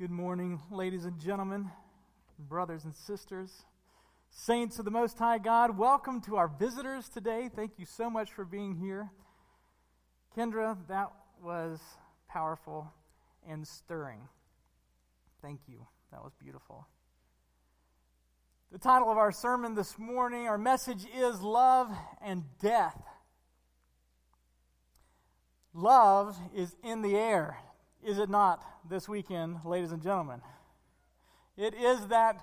Good 0.00 0.10
morning, 0.10 0.62
ladies 0.70 1.04
and 1.04 1.20
gentlemen, 1.20 1.70
brothers 2.38 2.86
and 2.86 2.94
sisters, 2.96 3.66
saints 4.30 4.78
of 4.78 4.86
the 4.86 4.90
Most 4.90 5.18
High 5.18 5.36
God. 5.36 5.76
Welcome 5.76 6.22
to 6.22 6.36
our 6.36 6.48
visitors 6.48 7.10
today. 7.10 7.50
Thank 7.54 7.72
you 7.76 7.84
so 7.84 8.08
much 8.08 8.32
for 8.32 8.46
being 8.46 8.76
here. 8.76 9.10
Kendra, 10.34 10.78
that 10.88 11.12
was 11.44 11.80
powerful 12.30 12.90
and 13.46 13.68
stirring. 13.68 14.20
Thank 15.42 15.60
you. 15.68 15.86
That 16.12 16.24
was 16.24 16.32
beautiful. 16.40 16.86
The 18.72 18.78
title 18.78 19.10
of 19.10 19.18
our 19.18 19.32
sermon 19.32 19.74
this 19.74 19.98
morning, 19.98 20.48
our 20.48 20.56
message 20.56 21.04
is 21.14 21.42
Love 21.42 21.90
and 22.22 22.44
Death. 22.62 23.02
Love 25.74 26.38
is 26.54 26.74
in 26.82 27.02
the 27.02 27.16
air 27.16 27.58
is 28.04 28.18
it 28.18 28.30
not, 28.30 28.62
this 28.88 29.08
weekend, 29.08 29.58
ladies 29.64 29.92
and 29.92 30.02
gentlemen? 30.02 30.40
It 31.56 31.74
is 31.74 32.06
that 32.08 32.42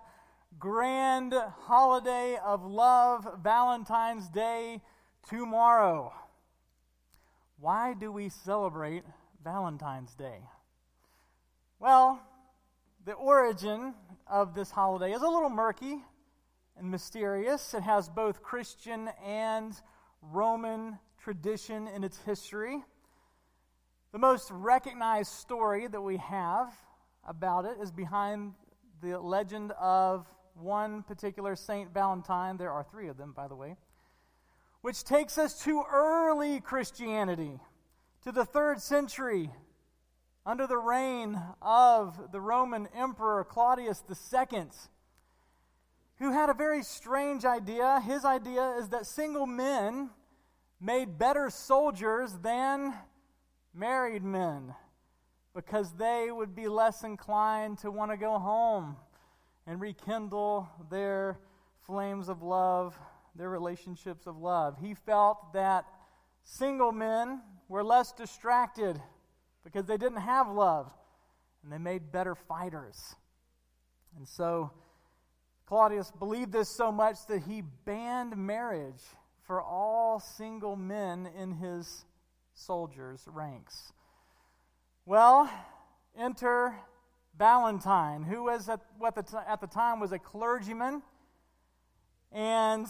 grand 0.59 1.33
holiday 1.61 2.37
of 2.43 2.63
love, 2.63 3.27
Valentine's 3.41 4.29
Day, 4.29 4.81
tomorrow. 5.27 6.13
Why 7.59 7.93
do 7.93 8.11
we 8.11 8.29
celebrate 8.29 9.03
Valentine's 9.43 10.13
Day? 10.13 10.39
Well, 11.79 12.21
the 13.05 13.13
origin 13.13 13.93
of 14.27 14.53
this 14.53 14.69
holiday 14.71 15.13
is 15.13 15.21
a 15.21 15.27
little 15.27 15.49
murky 15.49 16.03
and 16.77 16.91
mysterious. 16.91 17.73
It 17.73 17.83
has 17.83 18.09
both 18.09 18.43
Christian 18.43 19.09
and 19.25 19.73
Roman 20.21 20.99
tradition 21.17 21.87
in 21.87 22.03
its 22.03 22.17
history. 22.19 22.83
The 24.17 24.21
most 24.21 24.49
recognized 24.49 25.31
story 25.31 25.85
that 25.85 26.01
we 26.01 26.17
have 26.17 26.73
about 27.23 27.65
it 27.65 27.77
is 27.79 27.91
behind 27.91 28.55
the 28.99 29.19
legend 29.19 29.73
of 29.73 30.25
one 30.55 31.03
particular 31.03 31.55
Saint 31.55 31.93
Valentine. 31.93 32.57
There 32.57 32.71
are 32.71 32.83
three 32.83 33.09
of 33.09 33.17
them, 33.17 33.31
by 33.31 33.47
the 33.47 33.53
way, 33.53 33.75
which 34.81 35.03
takes 35.03 35.37
us 35.37 35.63
to 35.65 35.83
early 35.93 36.59
Christianity, 36.61 37.59
to 38.23 38.31
the 38.31 38.43
third 38.43 38.81
century, 38.81 39.51
under 40.47 40.65
the 40.65 40.79
reign 40.79 41.39
of 41.61 42.31
the 42.31 42.41
Roman 42.41 42.87
Emperor 42.95 43.43
Claudius 43.43 44.03
II, 44.09 44.63
who 46.17 46.31
had 46.31 46.49
a 46.49 46.55
very 46.55 46.81
strange 46.81 47.45
idea. 47.45 48.01
His 48.03 48.25
idea 48.25 48.77
is 48.79 48.89
that 48.89 49.05
single 49.05 49.45
men 49.45 50.09
made 50.81 51.19
better 51.19 51.51
soldiers 51.51 52.33
than 52.41 52.95
married 53.77 54.23
men 54.23 54.73
because 55.53 55.91
they 55.93 56.29
would 56.31 56.55
be 56.55 56.67
less 56.67 57.03
inclined 57.03 57.77
to 57.79 57.91
want 57.91 58.11
to 58.11 58.17
go 58.17 58.39
home 58.39 58.95
and 59.65 59.79
rekindle 59.79 60.67
their 60.89 61.39
flames 61.85 62.29
of 62.29 62.41
love, 62.41 62.97
their 63.35 63.49
relationships 63.49 64.27
of 64.27 64.37
love. 64.37 64.77
He 64.81 64.93
felt 64.93 65.53
that 65.53 65.85
single 66.43 66.91
men 66.91 67.41
were 67.67 67.83
less 67.83 68.11
distracted 68.13 69.01
because 69.63 69.85
they 69.85 69.97
didn't 69.97 70.21
have 70.21 70.49
love 70.49 70.91
and 71.63 71.71
they 71.71 71.77
made 71.77 72.11
better 72.11 72.35
fighters. 72.35 73.15
And 74.15 74.27
so 74.27 74.71
Claudius 75.65 76.11
believed 76.11 76.53
this 76.53 76.69
so 76.75 76.91
much 76.91 77.17
that 77.27 77.43
he 77.43 77.61
banned 77.85 78.37
marriage 78.37 79.03
for 79.45 79.61
all 79.61 80.19
single 80.19 80.75
men 80.75 81.29
in 81.37 81.51
his 81.51 82.05
soldiers' 82.57 83.23
ranks. 83.27 83.93
Well, 85.05 85.49
enter 86.17 86.75
Valentine, 87.37 88.23
who 88.23 88.43
was 88.43 88.67
at, 88.67 88.81
what 88.97 89.15
the 89.15 89.23
t- 89.23 89.37
at 89.47 89.61
the 89.61 89.67
time 89.67 89.99
was 89.99 90.11
a 90.11 90.19
clergyman, 90.19 91.03
and 92.31 92.87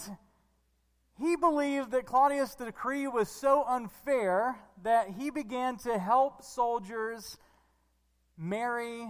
he 1.20 1.36
believed 1.36 1.92
that 1.92 2.06
Claudius' 2.06 2.56
decree 2.56 3.08
was 3.08 3.30
so 3.30 3.64
unfair 3.68 4.58
that 4.84 5.10
he 5.10 5.30
began 5.30 5.78
to 5.78 6.00
help 6.00 6.44
soldiers 6.44 7.38
marry 8.38 9.08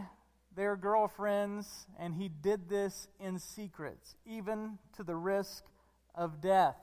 their 0.56 0.76
girlfriends, 0.76 1.86
and 2.00 2.16
he 2.16 2.30
did 2.30 2.68
this 2.68 3.08
in 3.20 3.38
secret, 3.38 4.00
even 4.26 4.80
to 4.96 5.04
the 5.04 5.16
risk 5.16 5.66
of 6.16 6.42
death. 6.42 6.78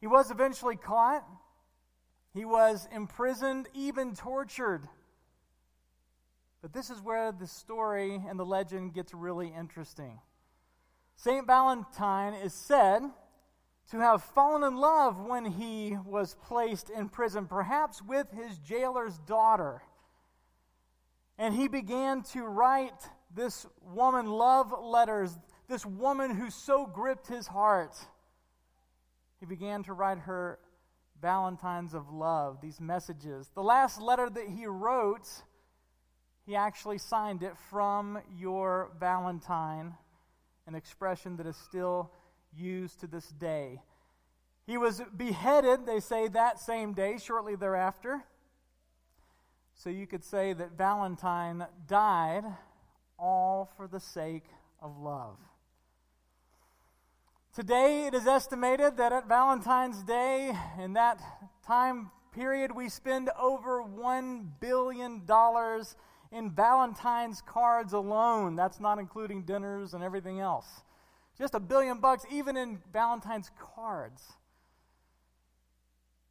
He 0.00 0.08
was 0.08 0.30
eventually 0.30 0.76
caught 0.76 1.24
he 2.32 2.44
was 2.44 2.88
imprisoned, 2.94 3.68
even 3.74 4.14
tortured. 4.14 4.88
But 6.62 6.72
this 6.72 6.90
is 6.90 7.00
where 7.00 7.32
the 7.32 7.46
story 7.46 8.22
and 8.28 8.38
the 8.38 8.44
legend 8.44 8.94
gets 8.94 9.14
really 9.14 9.52
interesting. 9.56 10.20
St. 11.16 11.46
Valentine 11.46 12.34
is 12.34 12.54
said 12.54 13.02
to 13.90 13.98
have 13.98 14.22
fallen 14.22 14.62
in 14.62 14.76
love 14.76 15.18
when 15.18 15.44
he 15.44 15.96
was 16.04 16.36
placed 16.46 16.90
in 16.90 17.08
prison, 17.08 17.46
perhaps 17.46 18.00
with 18.00 18.30
his 18.30 18.58
jailer's 18.58 19.18
daughter. 19.18 19.82
And 21.38 21.54
he 21.54 21.68
began 21.68 22.22
to 22.34 22.44
write 22.44 23.08
this 23.34 23.66
woman 23.82 24.26
love 24.26 24.72
letters, 24.80 25.36
this 25.68 25.84
woman 25.84 26.34
who 26.34 26.50
so 26.50 26.86
gripped 26.86 27.26
his 27.26 27.46
heart. 27.46 27.96
He 29.40 29.46
began 29.46 29.82
to 29.84 29.92
write 29.92 30.18
her 30.18 30.58
Valentines 31.20 31.94
of 31.94 32.10
love, 32.10 32.60
these 32.60 32.80
messages. 32.80 33.50
The 33.54 33.62
last 33.62 34.00
letter 34.00 34.30
that 34.30 34.48
he 34.48 34.66
wrote, 34.66 35.28
he 36.46 36.56
actually 36.56 36.98
signed 36.98 37.42
it 37.42 37.56
from 37.68 38.18
your 38.36 38.90
Valentine, 38.98 39.94
an 40.66 40.74
expression 40.74 41.36
that 41.36 41.46
is 41.46 41.56
still 41.56 42.10
used 42.56 43.00
to 43.00 43.06
this 43.06 43.28
day. 43.28 43.80
He 44.66 44.78
was 44.78 45.02
beheaded, 45.16 45.86
they 45.86 46.00
say, 46.00 46.28
that 46.28 46.60
same 46.60 46.92
day, 46.92 47.18
shortly 47.18 47.56
thereafter. 47.56 48.24
So 49.74 49.90
you 49.90 50.06
could 50.06 50.24
say 50.24 50.52
that 50.52 50.72
Valentine 50.76 51.66
died 51.86 52.44
all 53.18 53.68
for 53.76 53.86
the 53.88 54.00
sake 54.00 54.44
of 54.80 54.96
love. 54.98 55.36
Today, 57.52 58.06
it 58.06 58.14
is 58.14 58.28
estimated 58.28 58.96
that 58.98 59.12
at 59.12 59.26
Valentine's 59.26 60.04
Day, 60.04 60.56
in 60.78 60.92
that 60.92 61.20
time 61.66 62.12
period, 62.32 62.70
we 62.70 62.88
spend 62.88 63.28
over 63.36 63.82
$1 63.82 64.60
billion 64.60 65.22
in 66.30 66.50
Valentine's 66.52 67.42
cards 67.42 67.92
alone. 67.92 68.54
That's 68.54 68.78
not 68.78 69.00
including 69.00 69.42
dinners 69.42 69.94
and 69.94 70.04
everything 70.04 70.38
else. 70.38 70.68
Just 71.36 71.56
a 71.56 71.58
billion 71.58 71.98
bucks, 71.98 72.24
even 72.30 72.56
in 72.56 72.78
Valentine's 72.92 73.50
cards. 73.74 74.22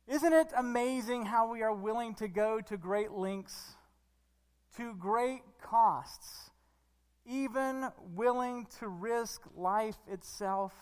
Isn't 0.07 0.31
it 0.31 0.53
amazing 0.55 1.25
how 1.25 1.51
we 1.51 1.63
are 1.63 1.75
willing 1.75 2.15
to 2.15 2.29
go 2.29 2.61
to 2.61 2.77
great 2.77 3.11
lengths, 3.11 3.75
to 4.77 4.95
great 4.95 5.41
costs, 5.61 6.51
even 7.25 7.89
willing 8.15 8.67
to 8.79 8.87
risk 8.87 9.41
life 9.53 9.97
itself 10.07 10.73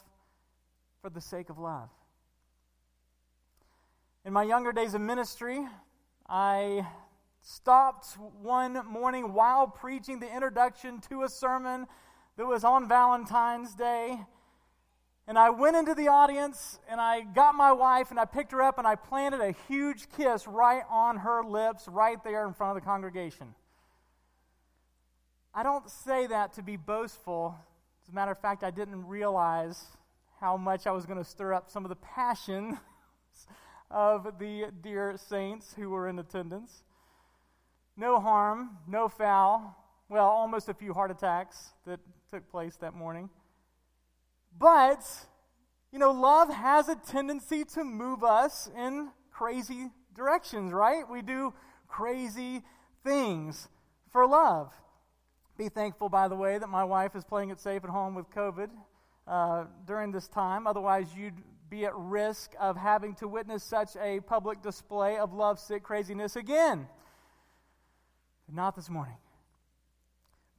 for 1.02 1.09
the 1.09 1.22
sake 1.22 1.50
of 1.50 1.58
love. 1.58 1.90
In 4.25 4.34
my 4.34 4.44
younger 4.44 4.72
days 4.72 4.94
of 4.94 5.02
ministry, 5.02 5.66
I 6.28 6.85
stopped 7.41 8.18
one 8.41 8.85
morning 8.85 9.34
while 9.34 9.68
preaching 9.68 10.19
the 10.19 10.34
introduction 10.34 11.00
to 11.09 11.24
a 11.24 11.30
sermon 11.30 11.88
that 12.35 12.46
was 12.46 12.63
on 12.63 12.90
Valentine's 12.90 13.74
Day. 13.74 14.19
And 15.28 15.38
I 15.38 15.49
went 15.49 15.76
into 15.76 15.94
the 15.94 16.08
audience 16.08 16.79
and 16.90 16.99
I 16.99 17.22
got 17.22 17.55
my 17.55 17.72
wife 17.72 18.11
and 18.11 18.20
I 18.20 18.26
picked 18.26 18.52
her 18.52 18.61
up 18.61 18.78
and 18.78 18.88
I 18.88 18.96
planted 18.96 19.41
a 19.41 19.55
huge 19.67 20.08
kiss 20.16 20.47
right 20.47 20.84
on 20.90 21.17
her 21.17 21.44
lips, 21.44 21.88
right 21.88 22.22
there 22.23 22.46
in 22.46 22.53
front 22.53 22.78
of 22.78 22.84
the 22.84 22.85
congregation. 22.85 23.55
I 25.53 25.64
don't 25.64 25.90
say 25.90 26.28
that 26.28 26.53
to 26.53 26.61
be 26.61 26.78
boastful. 26.78 27.55
As 28.03 28.09
a 28.09 28.16
matter 28.16 28.32
of 28.32 28.40
fact, 28.40 28.64
I 28.64 28.72
didn't 28.72 29.08
realize 29.08 29.84
how 30.39 30.55
much 30.55 30.85
I 30.85 30.91
was 30.91 31.05
going 31.05 31.17
to 31.17 31.25
stir 31.25 31.53
up 31.53 31.69
some 31.69 31.84
of 31.84 31.89
the 31.89 31.95
passion 31.95 32.78
of 33.91 34.37
the 34.39 34.72
dear 34.81 35.16
saints 35.17 35.73
who 35.75 35.89
were 35.89 36.07
in 36.07 36.19
attendance. 36.19 36.84
No 37.95 38.19
harm, 38.19 38.78
no 38.87 39.09
foul. 39.09 39.75
Well, 40.09 40.28
almost 40.28 40.69
a 40.69 40.73
few 40.73 40.93
heart 40.93 41.11
attacks 41.11 41.72
that 41.85 41.99
took 42.31 42.49
place 42.49 42.75
that 42.78 42.93
morning. 42.93 43.29
But, 44.57 45.03
you 45.91 45.99
know, 45.99 46.11
love 46.11 46.53
has 46.53 46.87
a 46.87 46.95
tendency 46.95 47.66
to 47.73 47.84
move 47.84 48.23
us 48.23 48.69
in 48.78 49.09
crazy 49.31 49.89
directions, 50.16 50.72
right? 50.72 51.09
We 51.09 51.22
do 51.22 51.53
crazy 51.87 52.63
things 53.03 53.69
for 54.11 54.28
love. 54.28 54.72
Be 55.57 55.69
thankful, 55.69 56.09
by 56.09 56.28
the 56.28 56.35
way, 56.35 56.59
that 56.59 56.69
my 56.69 56.84
wife 56.84 57.16
is 57.16 57.23
playing 57.23 57.49
it 57.49 57.59
safe 57.59 57.84
at 57.84 57.89
home 57.89 58.13
with 58.13 58.29
COVID 58.29 58.69
uh, 59.28 59.66
during 59.85 60.12
this 60.12 60.28
time. 60.28 60.68
Otherwise, 60.68 61.08
you'd 61.16 61.41
be 61.70 61.85
at 61.85 61.94
risk 61.96 62.53
of 62.59 62.78
having 62.78 63.14
to 63.16 63.28
witness 63.28 63.64
such 63.64 63.96
a 64.02 64.22
public 64.22 64.62
display 64.62 65.18
of 65.18 65.34
love 65.34 65.59
sick 65.59 65.84
craziness 65.84 66.35
again. 66.35 66.88
But 68.46 68.56
not 68.56 68.76
this 68.76 68.90
morning. 68.90 69.18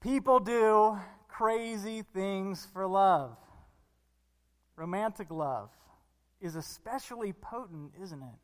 People 0.00 0.38
do 0.38 0.98
crazy 1.28 2.02
things 2.14 2.66
for 2.72 2.86
love. 2.86 3.36
Romantic 4.76 5.30
love 5.30 5.70
is 6.40 6.54
especially 6.54 7.32
potent, 7.32 7.92
isn't 8.00 8.22
it? 8.22 8.38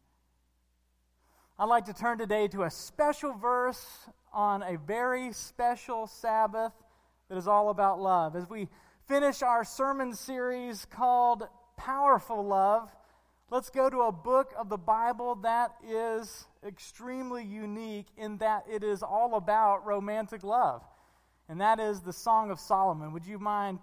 I'd 1.58 1.66
like 1.66 1.84
to 1.84 1.92
turn 1.92 2.18
today 2.18 2.48
to 2.48 2.64
a 2.64 2.70
special 2.70 3.32
verse 3.34 4.08
on 4.32 4.62
a 4.62 4.76
very 4.76 5.32
special 5.32 6.08
Sabbath 6.08 6.72
that 7.28 7.38
is 7.38 7.46
all 7.46 7.70
about 7.70 8.00
love. 8.00 8.34
As 8.34 8.48
we 8.50 8.68
finish 9.06 9.42
our 9.42 9.64
sermon 9.64 10.14
series 10.14 10.86
called 10.86 11.46
Powerful 11.76 12.44
Love, 12.44 12.88
let's 13.50 13.70
go 13.70 13.90
to 13.90 14.02
a 14.02 14.12
book 14.12 14.52
of 14.58 14.68
the 14.68 14.78
Bible 14.78 15.34
that 15.36 15.72
is 15.86 16.46
extremely 16.66 17.44
unique 17.44 18.06
in 18.16 18.38
that 18.38 18.64
it 18.70 18.82
is 18.82 19.02
all 19.02 19.34
about 19.34 19.84
romantic 19.84 20.42
love 20.42 20.82
and 21.48 21.60
that 21.60 21.78
is 21.78 22.00
the 22.00 22.12
Song 22.12 22.50
of 22.50 22.58
Solomon. 22.58 23.12
Would 23.12 23.26
you 23.26 23.38
mind 23.38 23.78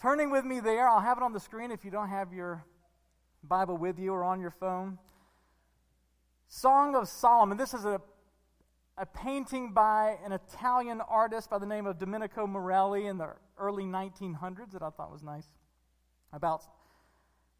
turning 0.00 0.30
with 0.30 0.44
me 0.44 0.60
there? 0.60 0.88
I'll 0.88 1.00
have 1.00 1.18
it 1.18 1.22
on 1.22 1.32
the 1.32 1.40
screen 1.40 1.70
if 1.70 1.84
you 1.84 1.90
don't 1.90 2.08
have 2.08 2.32
your 2.32 2.64
Bible 3.42 3.76
with 3.76 3.98
you 3.98 4.12
or 4.12 4.24
on 4.24 4.40
your 4.40 4.50
phone. 4.50 4.98
Song 6.48 6.94
of 6.94 7.08
Solomon. 7.08 7.58
This 7.58 7.74
is 7.74 7.84
a, 7.84 8.00
a 8.96 9.06
painting 9.06 9.72
by 9.72 10.18
an 10.24 10.32
Italian 10.32 11.00
artist 11.00 11.50
by 11.50 11.58
the 11.58 11.66
name 11.66 11.86
of 11.86 11.98
Domenico 11.98 12.46
Morelli 12.46 13.06
in 13.06 13.18
the 13.18 13.30
early 13.58 13.84
1900s 13.84 14.72
that 14.72 14.82
I 14.82 14.90
thought 14.90 15.10
was 15.10 15.22
nice 15.22 15.46
about 16.32 16.62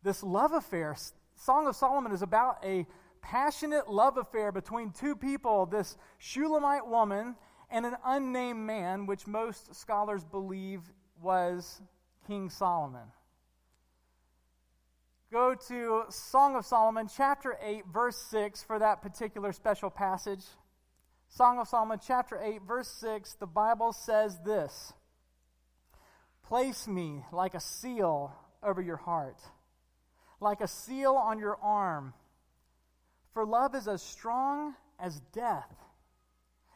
this 0.02 0.22
love 0.22 0.52
affair. 0.52 0.96
Song 1.34 1.66
of 1.66 1.74
Solomon 1.74 2.12
is 2.12 2.22
about 2.22 2.64
a 2.64 2.86
passionate 3.20 3.90
love 3.90 4.16
affair 4.16 4.52
between 4.52 4.90
two 4.90 5.16
people 5.16 5.66
this 5.66 5.96
Shulamite 6.18 6.86
woman 6.86 7.34
and 7.70 7.84
an 7.84 7.96
unnamed 8.04 8.60
man, 8.60 9.06
which 9.06 9.26
most 9.26 9.74
scholars 9.74 10.22
believe 10.22 10.82
was 11.20 11.80
King 12.26 12.50
Solomon. 12.50 13.08
Go 15.32 15.56
to 15.68 16.04
Song 16.10 16.54
of 16.54 16.64
Solomon, 16.64 17.08
chapter 17.08 17.56
8, 17.60 17.86
verse 17.92 18.16
6, 18.30 18.62
for 18.62 18.78
that 18.78 19.02
particular 19.02 19.52
special 19.52 19.90
passage. 19.90 20.44
Song 21.36 21.58
of 21.58 21.66
Solomon, 21.66 21.98
chapter 22.00 22.40
8, 22.40 22.62
verse 22.62 22.86
6, 23.00 23.34
the 23.40 23.46
Bible 23.46 23.92
says 23.92 24.38
this 24.44 24.92
Place 26.44 26.86
me 26.86 27.24
like 27.32 27.54
a 27.54 27.60
seal 27.60 28.32
over 28.62 28.80
your 28.80 28.98
heart, 28.98 29.40
like 30.38 30.60
a 30.60 30.68
seal 30.68 31.14
on 31.14 31.40
your 31.40 31.56
arm. 31.56 32.14
For 33.32 33.44
love 33.44 33.74
is 33.74 33.88
as 33.88 34.00
strong 34.00 34.76
as 35.00 35.18
death 35.32 35.74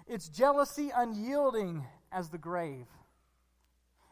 its 0.09 0.29
jealousy 0.29 0.91
unyielding 0.93 1.87
as 2.11 2.31
the 2.31 2.39
grave. 2.39 2.87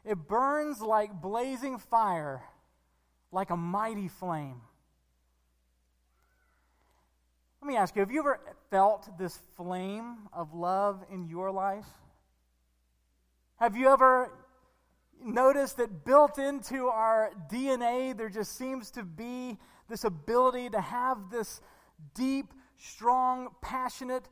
It 0.05 0.29
burns 0.29 0.81
like 0.81 1.21
blazing 1.21 1.79
fire, 1.79 2.43
like 3.33 3.51
a 3.51 3.57
mighty 3.57 4.07
flame. 4.07 4.61
Let 7.67 7.73
me 7.73 7.79
ask 7.79 7.97
you 7.97 8.01
have 8.01 8.13
you 8.13 8.21
ever 8.21 8.39
felt 8.71 9.19
this 9.19 9.41
flame 9.57 10.29
of 10.33 10.55
love 10.55 11.05
in 11.11 11.27
your 11.27 11.51
life? 11.51 11.89
Have 13.57 13.77
you 13.77 13.89
ever 13.89 14.31
noticed 15.21 15.79
that 15.79 16.05
built 16.05 16.39
into 16.39 16.87
our 16.87 17.33
DNA, 17.51 18.17
there 18.17 18.29
just 18.29 18.57
seems 18.57 18.93
to 18.93 19.03
be 19.03 19.59
this 19.89 20.05
ability 20.05 20.71
to 20.71 20.81
have 20.81 21.29
this 21.29 21.61
deep, 22.15 22.55
strong, 22.77 23.49
passionate 23.63 24.29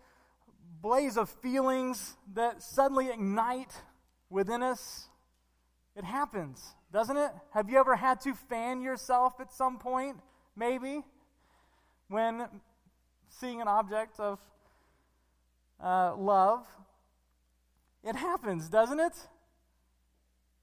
blaze 0.81 1.17
of 1.17 1.29
feelings 1.29 2.15
that 2.35 2.63
suddenly 2.63 3.09
ignite 3.09 3.83
within 4.31 4.63
us. 4.63 5.09
It 5.97 6.05
happens, 6.05 6.77
doesn't 6.93 7.17
it? 7.17 7.33
Have 7.51 7.69
you 7.69 7.81
ever 7.81 7.97
had 7.97 8.21
to 8.21 8.33
fan 8.33 8.81
yourself 8.81 9.41
at 9.41 9.53
some 9.53 9.81
point, 9.81 10.19
maybe, 10.55 11.03
when 12.07 12.47
seeing 13.39 13.61
an 13.61 13.69
object 13.69 14.19
of 14.21 14.39
uh, 15.83 16.15
love? 16.17 16.67
It 18.03 18.17
happens, 18.17 18.69
doesn't 18.69 19.01
it? 19.01 19.15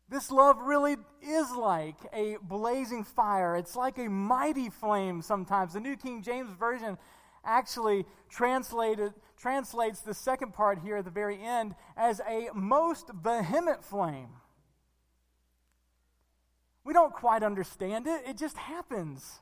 This 0.10 0.30
love 0.30 0.58
really 0.60 0.98
is 1.22 1.52
like 1.52 1.96
a 2.14 2.38
blazing 2.42 3.04
fire. 3.04 3.56
It's 3.56 3.76
like 3.76 3.98
a 3.98 4.10
mighty 4.10 4.70
flame 4.70 5.22
sometimes. 5.22 5.74
The 5.74 5.80
New 5.80 5.96
King 5.96 6.22
James 6.22 6.52
Version 6.52 6.98
actually 7.46 8.06
translated, 8.30 9.14
translates 9.38 10.02
the 10.02 10.14
second 10.14 10.54
part 10.54 10.80
here 10.80 10.98
at 10.98 11.06
the 11.06 11.12
very 11.12 11.42
end 11.42 11.76
as 11.96 12.22
a 12.28 12.50
most 12.54 13.10
vehement 13.14 13.84
flame. 13.84 14.30
We 16.84 16.94
don't 16.94 17.14
quite 17.14 17.44
understand 17.44 18.08
it, 18.08 18.22
it 18.28 18.38
just 18.38 18.58
happens. 18.58 19.41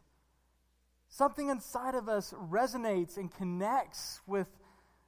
Something 1.09 1.49
inside 1.49 1.95
of 1.95 2.07
us 2.07 2.33
resonates 2.33 3.17
and 3.17 3.31
connects 3.31 4.21
with 4.27 4.47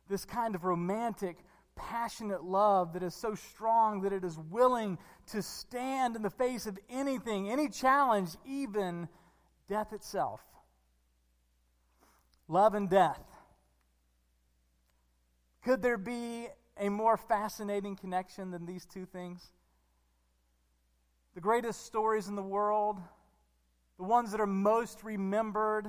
this 0.10 0.26
kind 0.26 0.56
of 0.56 0.66
romantic, 0.66 1.38
passionate 1.76 2.44
love 2.44 2.94
that 2.94 3.04
is 3.04 3.14
so 3.14 3.36
strong 3.36 4.02
that 4.02 4.12
it 4.12 4.24
is 4.24 4.38
willing 4.38 4.98
to 5.28 5.42
stand 5.42 6.16
in 6.16 6.24
the 6.24 6.30
face 6.30 6.66
of 6.66 6.78
anything, 6.90 7.50
any 7.50 7.70
challenge, 7.70 8.32
even 8.46 9.08
death 9.70 9.94
itself. 9.94 10.42
Love 12.48 12.74
and 12.74 12.90
death. 12.90 13.24
Could 15.64 15.84
there 15.84 15.98
be 15.98 16.48
a 16.78 16.90
more 16.90 17.16
fascinating 17.16 17.96
connection 17.96 18.50
than 18.50 18.66
these 18.66 18.86
two 18.86 19.06
things? 19.06 19.52
The 21.36 21.42
greatest 21.42 21.86
stories 21.86 22.28
in 22.28 22.36
the 22.36 22.42
world, 22.42 22.98
the 24.02 24.08
ones 24.08 24.32
that 24.32 24.42
are 24.42 24.48
most 24.48 25.04
remembered, 25.04 25.86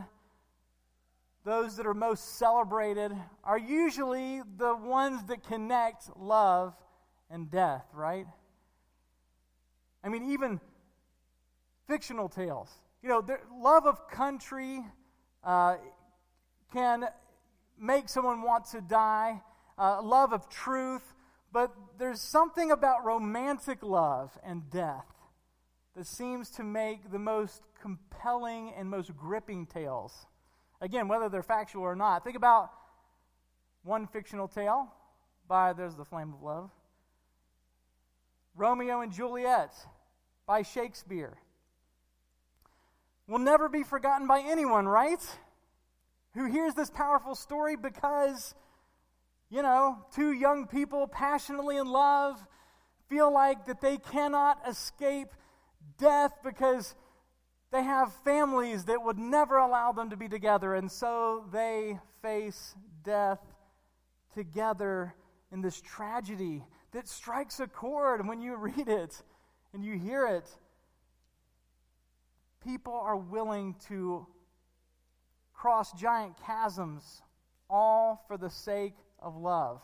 those 1.44 1.78
that 1.78 1.86
are 1.86 1.94
most 1.94 2.36
celebrated, 2.36 3.10
are 3.42 3.56
usually 3.56 4.42
the 4.58 4.76
ones 4.76 5.24
that 5.28 5.42
connect 5.44 6.14
love 6.18 6.74
and 7.30 7.50
death, 7.50 7.86
right? 7.94 8.26
I 10.04 10.10
mean, 10.10 10.30
even 10.30 10.60
fictional 11.88 12.28
tales. 12.28 12.68
You 13.02 13.08
know, 13.08 13.26
love 13.58 13.86
of 13.86 14.06
country, 14.10 14.84
uh, 15.42 15.76
can 16.70 17.06
make 17.78 18.10
someone 18.10 18.42
want 18.42 18.66
to 18.72 18.82
die, 18.82 19.40
uh, 19.78 20.02
love 20.02 20.34
of 20.34 20.50
truth, 20.50 21.14
but 21.50 21.74
there's 21.98 22.20
something 22.20 22.72
about 22.72 23.06
romantic 23.06 23.82
love 23.82 24.38
and 24.44 24.68
death 24.68 25.06
that 25.96 26.06
seems 26.06 26.50
to 26.50 26.62
make 26.62 27.10
the 27.10 27.18
most 27.18 27.62
compelling 27.82 28.72
and 28.76 28.88
most 28.88 29.14
gripping 29.16 29.66
tales. 29.66 30.26
Again, 30.80 31.08
whether 31.08 31.28
they're 31.28 31.42
factual 31.42 31.82
or 31.82 31.94
not. 31.94 32.24
Think 32.24 32.36
about 32.36 32.70
one 33.82 34.06
fictional 34.06 34.48
tale 34.48 34.88
by 35.46 35.74
There's 35.74 35.96
the 35.96 36.04
Flame 36.04 36.32
of 36.32 36.42
Love 36.42 36.70
Romeo 38.54 39.00
and 39.00 39.12
Juliet 39.12 39.74
by 40.46 40.62
Shakespeare. 40.62 41.36
Will 43.28 43.38
never 43.38 43.68
be 43.68 43.82
forgotten 43.82 44.26
by 44.26 44.40
anyone, 44.40 44.86
right? 44.86 45.20
who 46.34 46.46
hears 46.46 46.74
this 46.74 46.90
powerful 46.90 47.34
story 47.34 47.76
because, 47.76 48.54
you 49.50 49.62
know, 49.62 49.98
two 50.14 50.32
young 50.32 50.66
people 50.66 51.06
passionately 51.06 51.76
in 51.76 51.86
love 51.86 52.44
feel 53.08 53.32
like 53.32 53.66
that 53.66 53.80
they 53.80 53.98
cannot 53.98 54.58
escape 54.66 55.28
death 55.98 56.32
because 56.42 56.94
they 57.72 57.82
have 57.82 58.12
families 58.22 58.84
that 58.84 59.02
would 59.02 59.18
never 59.18 59.56
allow 59.56 59.92
them 59.92 60.10
to 60.10 60.16
be 60.16 60.28
together, 60.28 60.74
and 60.74 60.92
so 60.92 61.46
they 61.50 61.98
face 62.20 62.74
death 63.02 63.40
together 64.34 65.14
in 65.50 65.62
this 65.62 65.80
tragedy 65.80 66.62
that 66.92 67.08
strikes 67.08 67.60
a 67.60 67.66
chord 67.66 68.26
when 68.26 68.42
you 68.42 68.56
read 68.56 68.88
it 68.88 69.22
and 69.72 69.82
you 69.82 69.98
hear 69.98 70.26
it. 70.26 70.48
People 72.62 72.92
are 72.92 73.16
willing 73.16 73.74
to 73.88 74.26
cross 75.54 75.92
giant 75.92 76.34
chasms, 76.46 77.22
all 77.70 78.22
for 78.28 78.36
the 78.36 78.50
sake 78.50 78.94
of 79.18 79.34
love. 79.34 79.80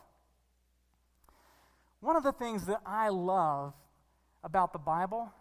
One 2.01 2.17
of 2.17 2.23
the 2.23 2.33
things 2.33 2.67
that 2.67 2.83
I 2.85 3.09
love 3.09 3.73
about 4.45 4.73
the 4.73 4.79
Bible 4.79 5.33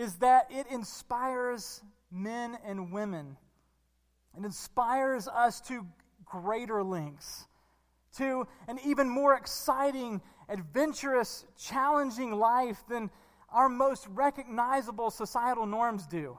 is 0.00 0.14
that 0.14 0.46
it 0.50 0.66
inspires 0.70 1.82
men 2.10 2.56
and 2.64 2.90
women. 2.90 3.36
It 4.34 4.46
inspires 4.46 5.28
us 5.28 5.60
to 5.68 5.86
greater 6.24 6.82
lengths, 6.82 7.46
to 8.16 8.48
an 8.66 8.78
even 8.82 9.10
more 9.10 9.34
exciting, 9.34 10.22
adventurous, 10.48 11.44
challenging 11.58 12.32
life 12.32 12.82
than 12.88 13.10
our 13.50 13.68
most 13.68 14.06
recognizable 14.08 15.10
societal 15.10 15.66
norms 15.66 16.06
do. 16.06 16.38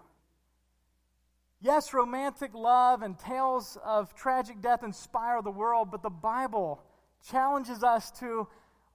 Yes, 1.59 1.93
romantic 1.93 2.55
love 2.55 3.03
and 3.03 3.15
tales 3.15 3.77
of 3.85 4.15
tragic 4.15 4.59
death 4.63 4.83
inspire 4.83 5.43
the 5.43 5.51
world, 5.51 5.91
but 5.91 6.01
the 6.01 6.09
Bible 6.09 6.81
challenges 7.29 7.83
us 7.83 8.09
to 8.21 8.47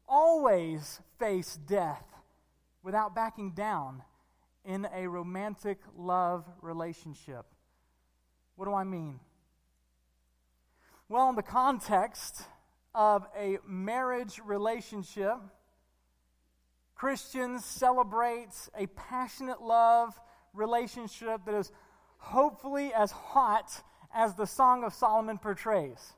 always 0.08 1.00
face 1.20 1.56
death 1.68 2.02
without 2.82 3.14
backing 3.14 3.52
down 3.52 4.02
in 4.66 4.86
a 4.92 5.06
romantic 5.06 5.78
love 5.96 6.44
relationship. 6.60 7.46
What 8.56 8.66
do 8.66 8.74
I 8.74 8.84
mean? 8.84 9.20
Well, 11.08 11.28
in 11.28 11.36
the 11.36 11.42
context 11.42 12.42
of 12.94 13.26
a 13.38 13.58
marriage 13.66 14.40
relationship, 14.44 15.36
Christians 16.96 17.64
celebrate 17.64 18.50
a 18.76 18.86
passionate 18.88 19.62
love 19.62 20.18
relationship 20.52 21.44
that 21.44 21.54
is 21.54 21.70
hopefully 22.18 22.92
as 22.92 23.12
hot 23.12 23.82
as 24.12 24.34
the 24.34 24.46
Song 24.46 24.82
of 24.82 24.92
Solomon 24.92 25.38
portrays. 25.38 26.14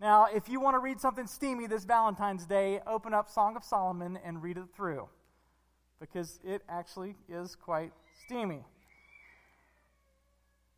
Now, 0.00 0.26
if 0.32 0.48
you 0.48 0.60
want 0.60 0.74
to 0.74 0.80
read 0.80 1.00
something 1.00 1.26
steamy 1.26 1.66
this 1.66 1.84
Valentine's 1.84 2.44
Day, 2.44 2.80
open 2.86 3.14
up 3.14 3.30
Song 3.30 3.56
of 3.56 3.64
Solomon 3.64 4.18
and 4.24 4.42
read 4.42 4.58
it 4.58 4.64
through 4.76 5.08
because 6.02 6.40
it 6.42 6.62
actually 6.68 7.14
is 7.28 7.54
quite 7.54 7.92
steamy. 8.24 8.64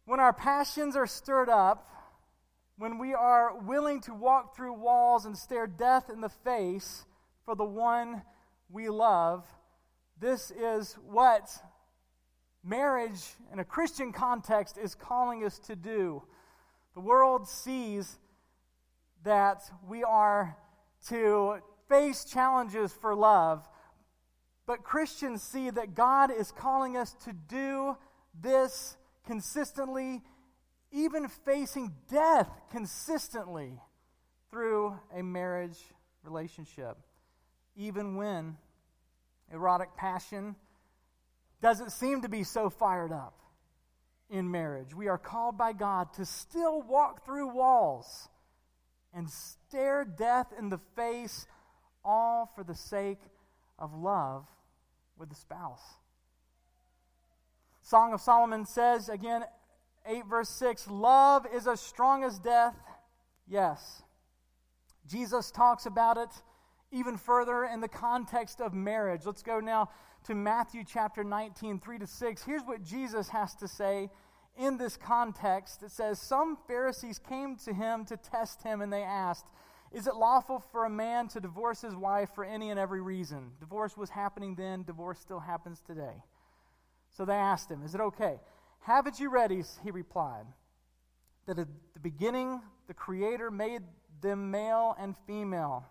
When 0.04 0.20
our 0.20 0.34
passions 0.34 0.96
are 0.96 1.06
stirred 1.06 1.48
up, 1.48 1.88
when 2.76 2.98
we 2.98 3.14
are 3.14 3.58
willing 3.58 4.02
to 4.02 4.12
walk 4.12 4.54
through 4.54 4.74
walls 4.74 5.24
and 5.24 5.34
stare 5.34 5.66
death 5.66 6.10
in 6.10 6.20
the 6.20 6.28
face 6.28 7.06
for 7.46 7.56
the 7.56 7.64
one 7.64 8.20
we 8.70 8.90
love, 8.90 9.46
this 10.20 10.50
is 10.50 10.98
what 11.06 11.50
marriage 12.62 13.24
in 13.50 13.60
a 13.60 13.64
Christian 13.64 14.12
context 14.12 14.76
is 14.76 14.94
calling 14.94 15.42
us 15.42 15.58
to 15.60 15.74
do. 15.74 16.22
The 16.92 17.00
world 17.00 17.48
sees 17.48 18.18
that 19.24 19.62
we 19.88 20.04
are 20.04 20.54
to 21.08 21.62
face 21.88 22.26
challenges 22.26 22.92
for 22.92 23.14
love, 23.14 23.66
but 24.66 24.82
Christians 24.82 25.42
see 25.42 25.70
that 25.70 25.94
God 25.94 26.30
is 26.30 26.50
calling 26.50 26.96
us 26.96 27.14
to 27.24 27.32
do 27.32 27.96
this 28.40 28.96
consistently, 29.26 30.22
even 30.90 31.28
facing 31.28 31.92
death 32.10 32.48
consistently 32.70 33.78
through 34.50 34.98
a 35.14 35.22
marriage 35.22 35.78
relationship, 36.22 36.96
even 37.76 38.16
when 38.16 38.56
erotic 39.52 39.96
passion 39.96 40.56
doesn't 41.60 41.90
seem 41.90 42.22
to 42.22 42.28
be 42.28 42.44
so 42.44 42.70
fired 42.70 43.12
up 43.12 43.38
in 44.30 44.50
marriage. 44.50 44.94
We 44.94 45.08
are 45.08 45.18
called 45.18 45.58
by 45.58 45.72
God 45.72 46.12
to 46.14 46.24
still 46.24 46.82
walk 46.82 47.24
through 47.24 47.54
walls 47.54 48.28
and 49.12 49.30
stare 49.30 50.04
death 50.04 50.52
in 50.58 50.70
the 50.70 50.80
face, 50.96 51.46
all 52.04 52.50
for 52.54 52.64
the 52.64 52.74
sake 52.74 53.20
of 53.78 53.94
love 53.94 54.46
with 55.18 55.28
the 55.28 55.34
spouse. 55.34 55.82
Song 57.82 58.12
of 58.12 58.20
Solomon 58.20 58.64
says, 58.64 59.08
again, 59.08 59.44
8 60.06 60.26
verse 60.28 60.48
6 60.50 60.88
Love 60.88 61.46
is 61.54 61.66
as 61.66 61.80
strong 61.80 62.24
as 62.24 62.38
death. 62.38 62.76
Yes. 63.46 64.02
Jesus 65.06 65.50
talks 65.50 65.86
about 65.86 66.16
it 66.16 66.30
even 66.90 67.16
further 67.16 67.64
in 67.64 67.80
the 67.80 67.88
context 67.88 68.60
of 68.60 68.72
marriage. 68.72 69.22
Let's 69.26 69.42
go 69.42 69.60
now 69.60 69.90
to 70.24 70.34
Matthew 70.34 70.84
chapter 70.86 71.24
19, 71.24 71.80
3 71.80 71.98
to 71.98 72.06
6. 72.06 72.42
Here's 72.44 72.62
what 72.62 72.82
Jesus 72.82 73.28
has 73.28 73.54
to 73.56 73.68
say 73.68 74.08
in 74.56 74.78
this 74.78 74.96
context. 74.96 75.82
It 75.82 75.90
says, 75.90 76.20
Some 76.20 76.56
Pharisees 76.68 77.18
came 77.18 77.56
to 77.64 77.74
him 77.74 78.04
to 78.06 78.16
test 78.16 78.62
him, 78.62 78.80
and 78.80 78.92
they 78.92 79.02
asked, 79.02 79.46
Is 79.92 80.06
it 80.06 80.16
lawful 80.16 80.58
for 80.72 80.84
a 80.84 80.90
man 80.90 81.28
to 81.28 81.40
divorce 81.40 81.82
his 81.82 81.94
wife 81.94 82.30
for 82.34 82.44
any 82.44 82.70
and 82.70 82.80
every 82.80 83.00
reason? 83.00 83.52
Divorce 83.60 83.96
was 83.96 84.10
happening 84.10 84.54
then, 84.56 84.82
divorce 84.82 85.20
still 85.20 85.40
happens 85.40 85.80
today. 85.86 86.22
So 87.10 87.24
they 87.24 87.34
asked 87.34 87.70
him, 87.70 87.82
Is 87.84 87.94
it 87.94 88.00
okay? 88.00 88.40
Have 88.80 89.06
it 89.06 89.20
you 89.20 89.30
ready, 89.30 89.62
he 89.82 89.90
replied, 89.90 90.46
that 91.46 91.58
at 91.58 91.68
the 91.94 92.00
beginning 92.00 92.60
the 92.88 92.94
Creator 92.94 93.50
made 93.50 93.82
them 94.20 94.50
male 94.50 94.96
and 94.98 95.14
female 95.26 95.86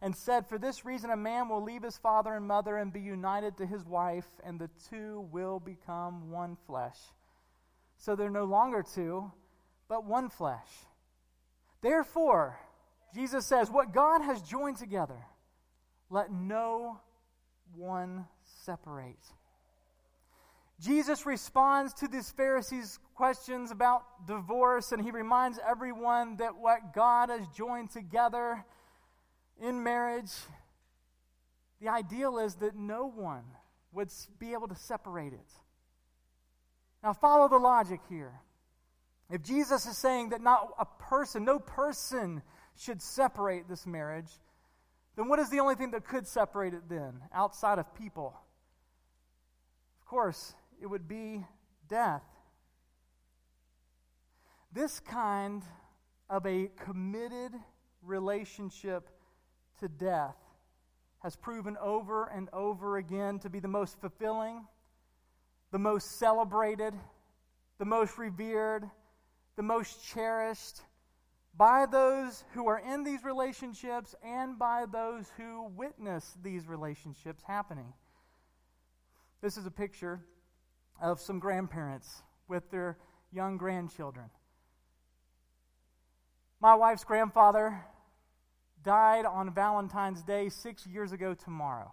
and 0.00 0.14
said, 0.14 0.46
For 0.46 0.58
this 0.58 0.84
reason, 0.84 1.10
a 1.10 1.16
man 1.16 1.48
will 1.48 1.62
leave 1.62 1.82
his 1.82 1.96
father 1.96 2.34
and 2.34 2.46
mother 2.46 2.76
and 2.76 2.92
be 2.92 3.00
united 3.00 3.56
to 3.56 3.66
his 3.66 3.84
wife, 3.84 4.26
and 4.44 4.60
the 4.60 4.68
two 4.90 5.26
will 5.32 5.58
become 5.58 6.30
one 6.30 6.56
flesh. 6.66 6.98
So 7.96 8.14
they're 8.14 8.28
no 8.28 8.44
longer 8.44 8.82
two, 8.82 9.32
but 9.88 10.04
one 10.04 10.28
flesh. 10.28 10.68
Therefore, 11.80 12.58
Jesus 13.14 13.46
says, 13.46 13.70
What 13.70 13.92
God 13.92 14.22
has 14.22 14.42
joined 14.42 14.78
together, 14.78 15.18
let 16.10 16.32
no 16.32 17.00
one 17.76 18.26
separate. 18.64 19.18
Jesus 20.80 21.24
responds 21.24 21.94
to 21.94 22.08
these 22.08 22.30
Pharisees' 22.32 22.98
questions 23.14 23.70
about 23.70 24.26
divorce, 24.26 24.90
and 24.90 25.00
he 25.00 25.12
reminds 25.12 25.58
everyone 25.66 26.36
that 26.38 26.56
what 26.56 26.92
God 26.92 27.30
has 27.30 27.46
joined 27.56 27.90
together 27.90 28.64
in 29.60 29.82
marriage, 29.82 30.32
the 31.80 31.88
ideal 31.88 32.38
is 32.38 32.56
that 32.56 32.74
no 32.74 33.06
one 33.06 33.44
would 33.92 34.10
be 34.40 34.52
able 34.52 34.66
to 34.66 34.74
separate 34.74 35.32
it. 35.32 35.52
Now, 37.02 37.12
follow 37.12 37.48
the 37.48 37.58
logic 37.58 38.00
here. 38.08 38.32
If 39.30 39.42
Jesus 39.42 39.86
is 39.86 39.96
saying 39.96 40.30
that 40.30 40.40
not 40.40 40.74
a 40.78 40.84
person, 40.84 41.44
no 41.44 41.58
person 41.58 42.42
should 42.76 43.00
separate 43.00 43.68
this 43.68 43.86
marriage, 43.86 44.30
then 45.16 45.28
what 45.28 45.38
is 45.38 45.50
the 45.50 45.60
only 45.60 45.74
thing 45.74 45.92
that 45.92 46.04
could 46.06 46.26
separate 46.26 46.74
it 46.74 46.88
then, 46.88 47.20
outside 47.32 47.78
of 47.78 47.94
people? 47.94 48.34
Of 50.00 50.06
course, 50.06 50.54
it 50.80 50.86
would 50.86 51.06
be 51.06 51.44
death. 51.88 52.24
This 54.72 54.98
kind 55.00 55.62
of 56.28 56.44
a 56.46 56.68
committed 56.84 57.52
relationship 58.02 59.08
to 59.80 59.88
death 59.88 60.36
has 61.22 61.36
proven 61.36 61.76
over 61.80 62.26
and 62.26 62.48
over 62.52 62.96
again 62.96 63.38
to 63.38 63.48
be 63.48 63.60
the 63.60 63.68
most 63.68 64.00
fulfilling, 64.00 64.66
the 65.70 65.78
most 65.78 66.18
celebrated, 66.18 66.92
the 67.78 67.84
most 67.84 68.18
revered, 68.18 68.90
the 69.56 69.62
most 69.62 70.04
cherished 70.04 70.80
by 71.56 71.86
those 71.86 72.44
who 72.52 72.66
are 72.66 72.78
in 72.78 73.04
these 73.04 73.24
relationships 73.24 74.14
and 74.24 74.58
by 74.58 74.86
those 74.90 75.30
who 75.36 75.68
witness 75.76 76.36
these 76.42 76.66
relationships 76.66 77.42
happening. 77.46 77.92
This 79.40 79.56
is 79.56 79.66
a 79.66 79.70
picture 79.70 80.20
of 81.00 81.20
some 81.20 81.38
grandparents 81.38 82.22
with 82.48 82.70
their 82.70 82.98
young 83.30 83.56
grandchildren. 83.56 84.30
My 86.60 86.74
wife's 86.74 87.04
grandfather 87.04 87.84
died 88.82 89.26
on 89.26 89.52
Valentine's 89.54 90.22
Day 90.22 90.48
six 90.48 90.86
years 90.86 91.12
ago 91.12 91.34
tomorrow. 91.34 91.92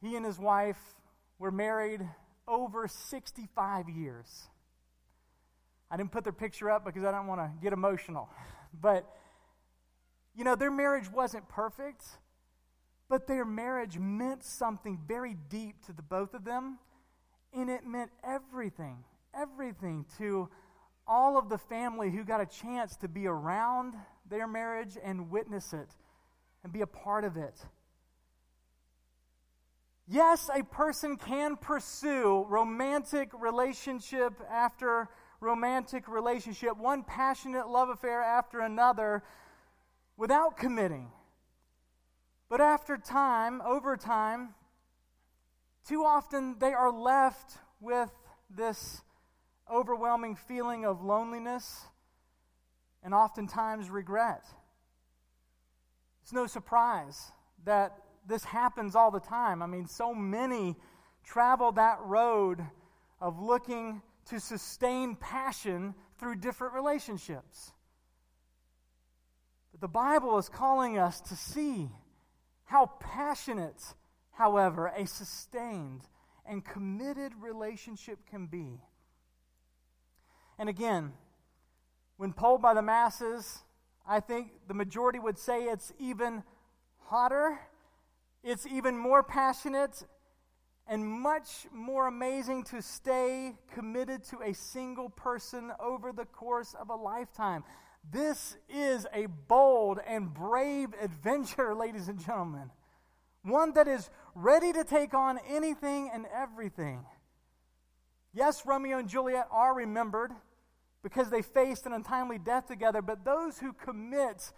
He 0.00 0.16
and 0.16 0.24
his 0.24 0.38
wife 0.38 0.78
were 1.38 1.50
married 1.50 2.08
over 2.48 2.88
65 2.88 3.88
years. 3.88 4.48
I 5.90 5.96
didn't 5.96 6.12
put 6.12 6.24
their 6.24 6.32
picture 6.32 6.70
up 6.70 6.84
because 6.84 7.04
I 7.04 7.10
don't 7.10 7.26
want 7.26 7.40
to 7.40 7.50
get 7.62 7.72
emotional. 7.72 8.28
But, 8.80 9.04
you 10.32 10.44
know, 10.44 10.54
their 10.54 10.70
marriage 10.70 11.10
wasn't 11.10 11.48
perfect, 11.48 12.04
but 13.08 13.26
their 13.26 13.44
marriage 13.44 13.98
meant 13.98 14.44
something 14.44 14.96
very 15.08 15.34
deep 15.48 15.84
to 15.86 15.92
the 15.92 16.02
both 16.02 16.34
of 16.34 16.44
them. 16.44 16.78
And 17.52 17.68
it 17.68 17.84
meant 17.84 18.12
everything, 18.22 19.02
everything 19.34 20.06
to 20.18 20.48
all 21.04 21.36
of 21.36 21.48
the 21.48 21.58
family 21.58 22.12
who 22.12 22.22
got 22.22 22.40
a 22.40 22.46
chance 22.46 22.94
to 22.98 23.08
be 23.08 23.26
around 23.26 23.96
their 24.28 24.46
marriage 24.46 24.96
and 25.02 25.28
witness 25.32 25.72
it 25.72 25.88
and 26.62 26.72
be 26.72 26.82
a 26.82 26.86
part 26.86 27.24
of 27.24 27.36
it. 27.36 27.66
Yes, 30.06 30.50
a 30.52 30.62
person 30.64 31.16
can 31.16 31.56
pursue 31.56 32.44
romantic 32.48 33.30
relationship 33.38 34.34
after 34.50 35.08
romantic 35.40 36.06
relationship, 36.06 36.76
one 36.76 37.02
passionate 37.02 37.68
love 37.68 37.88
affair 37.88 38.22
after 38.22 38.60
another, 38.60 39.22
without 40.16 40.56
committing. 40.56 41.10
But 42.48 42.60
after 42.60 42.98
time, 42.98 43.62
over 43.62 43.96
time, 43.96 44.54
too 45.86 46.04
often 46.04 46.56
they 46.58 46.72
are 46.72 46.92
left 46.92 47.58
with 47.80 48.10
this 48.50 49.02
overwhelming 49.72 50.36
feeling 50.36 50.84
of 50.84 51.02
loneliness 51.02 51.86
and 53.02 53.14
oftentimes 53.14 53.88
regret. 53.88 54.44
It's 56.22 56.32
no 56.32 56.46
surprise 56.46 57.32
that 57.64 57.96
this 58.26 58.44
happens 58.44 58.94
all 58.94 59.10
the 59.10 59.20
time. 59.20 59.62
I 59.62 59.66
mean, 59.66 59.86
so 59.86 60.14
many 60.14 60.76
travel 61.24 61.72
that 61.72 61.98
road 62.02 62.66
of 63.20 63.40
looking 63.40 64.02
to 64.30 64.40
sustain 64.40 65.16
passion 65.16 65.94
through 66.18 66.36
different 66.36 66.72
relationships. 66.72 67.72
But 69.72 69.80
the 69.80 69.88
Bible 69.88 70.38
is 70.38 70.48
calling 70.48 70.98
us 70.98 71.20
to 71.22 71.36
see 71.36 71.90
how 72.64 72.86
passionate, 73.00 73.94
however, 74.32 74.92
a 74.96 75.06
sustained 75.06 76.02
and 76.46 76.64
committed 76.64 77.32
relationship 77.40 78.20
can 78.28 78.46
be. 78.46 78.80
And 80.58 80.68
again, 80.68 81.12
when 82.16 82.32
polled 82.32 82.62
by 82.62 82.74
the 82.74 82.82
masses, 82.82 83.64
I 84.06 84.20
think 84.20 84.52
the 84.68 84.74
majority 84.74 85.18
would 85.18 85.38
say 85.38 85.64
it's 85.64 85.92
even 85.98 86.44
hotter, 87.06 87.58
it's 88.44 88.66
even 88.66 88.96
more 88.96 89.22
passionate, 89.22 90.04
and 90.90 91.06
much 91.06 91.68
more 91.72 92.08
amazing 92.08 92.64
to 92.64 92.82
stay 92.82 93.54
committed 93.72 94.24
to 94.24 94.40
a 94.42 94.52
single 94.52 95.08
person 95.08 95.70
over 95.78 96.10
the 96.10 96.24
course 96.24 96.74
of 96.74 96.90
a 96.90 96.96
lifetime. 96.96 97.62
This 98.12 98.56
is 98.68 99.06
a 99.14 99.26
bold 99.26 100.00
and 100.04 100.34
brave 100.34 100.88
adventure, 101.00 101.74
ladies 101.76 102.08
and 102.08 102.18
gentlemen. 102.18 102.72
One 103.44 103.72
that 103.74 103.86
is 103.86 104.10
ready 104.34 104.72
to 104.72 104.82
take 104.82 105.14
on 105.14 105.38
anything 105.48 106.10
and 106.12 106.26
everything. 106.34 107.06
Yes, 108.34 108.66
Romeo 108.66 108.98
and 108.98 109.08
Juliet 109.08 109.46
are 109.52 109.72
remembered 109.72 110.32
because 111.04 111.30
they 111.30 111.40
faced 111.40 111.86
an 111.86 111.92
untimely 111.92 112.38
death 112.38 112.66
together, 112.66 113.00
but 113.00 113.24
those 113.24 113.60
who 113.60 113.72
commit 113.72 114.52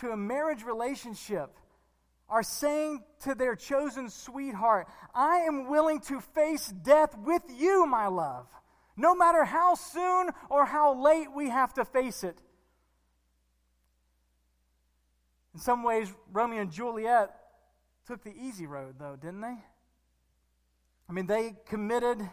to 0.00 0.10
a 0.10 0.16
marriage 0.16 0.64
relationship 0.64 1.56
are 2.28 2.42
saying 2.42 3.04
to 3.20 3.34
their 3.34 3.54
chosen 3.54 4.10
sweetheart, 4.10 4.88
I 5.14 5.38
am 5.38 5.68
willing 5.68 6.00
to 6.02 6.20
face 6.20 6.68
death 6.68 7.16
with 7.18 7.42
you, 7.56 7.86
my 7.86 8.08
love, 8.08 8.46
no 8.96 9.14
matter 9.14 9.44
how 9.44 9.74
soon 9.74 10.30
or 10.50 10.66
how 10.66 11.00
late 11.00 11.28
we 11.34 11.50
have 11.50 11.72
to 11.74 11.84
face 11.84 12.24
it. 12.24 12.38
In 15.54 15.60
some 15.60 15.82
ways, 15.82 16.12
Romeo 16.32 16.60
and 16.60 16.70
Juliet 16.70 17.34
took 18.06 18.22
the 18.22 18.34
easy 18.38 18.66
road, 18.66 18.96
though, 18.98 19.16
didn't 19.16 19.40
they? 19.40 19.56
I 21.08 21.12
mean, 21.12 21.26
they 21.26 21.54
committed 21.66 22.28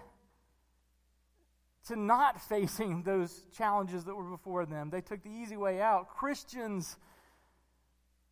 to 1.88 1.96
not 1.96 2.42
facing 2.50 3.04
those 3.04 3.46
challenges 3.56 4.04
that 4.06 4.16
were 4.16 4.30
before 4.30 4.66
them. 4.66 4.90
They 4.90 5.02
took 5.02 5.24
the 5.24 5.30
easy 5.30 5.58
way 5.58 5.82
out. 5.82 6.10
Christians, 6.10 6.98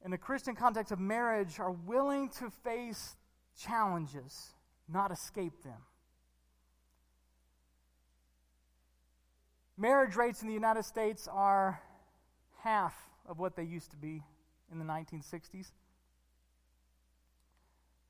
in 0.04 0.12
the 0.12 0.18
Christian 0.18 0.56
context 0.56 0.92
of 0.92 1.00
marriage, 1.00 1.60
are 1.60 1.72
willing 1.72 2.30
to 2.40 2.50
face 2.64 3.16
challenges, 3.58 4.56
not 4.88 5.12
escape 5.12 5.64
them. 5.64 5.82
Marriage 9.78 10.16
rates 10.16 10.42
in 10.42 10.48
the 10.48 10.54
United 10.54 10.84
States 10.84 11.28
are 11.32 11.82
half 12.60 12.96
of 13.28 13.40
what 13.40 13.56
they 13.56 13.64
used 13.64 13.92
to 13.92 13.98
be 13.98 14.24
in 14.72 14.80
the 14.80 14.86
1960s. 14.86 15.72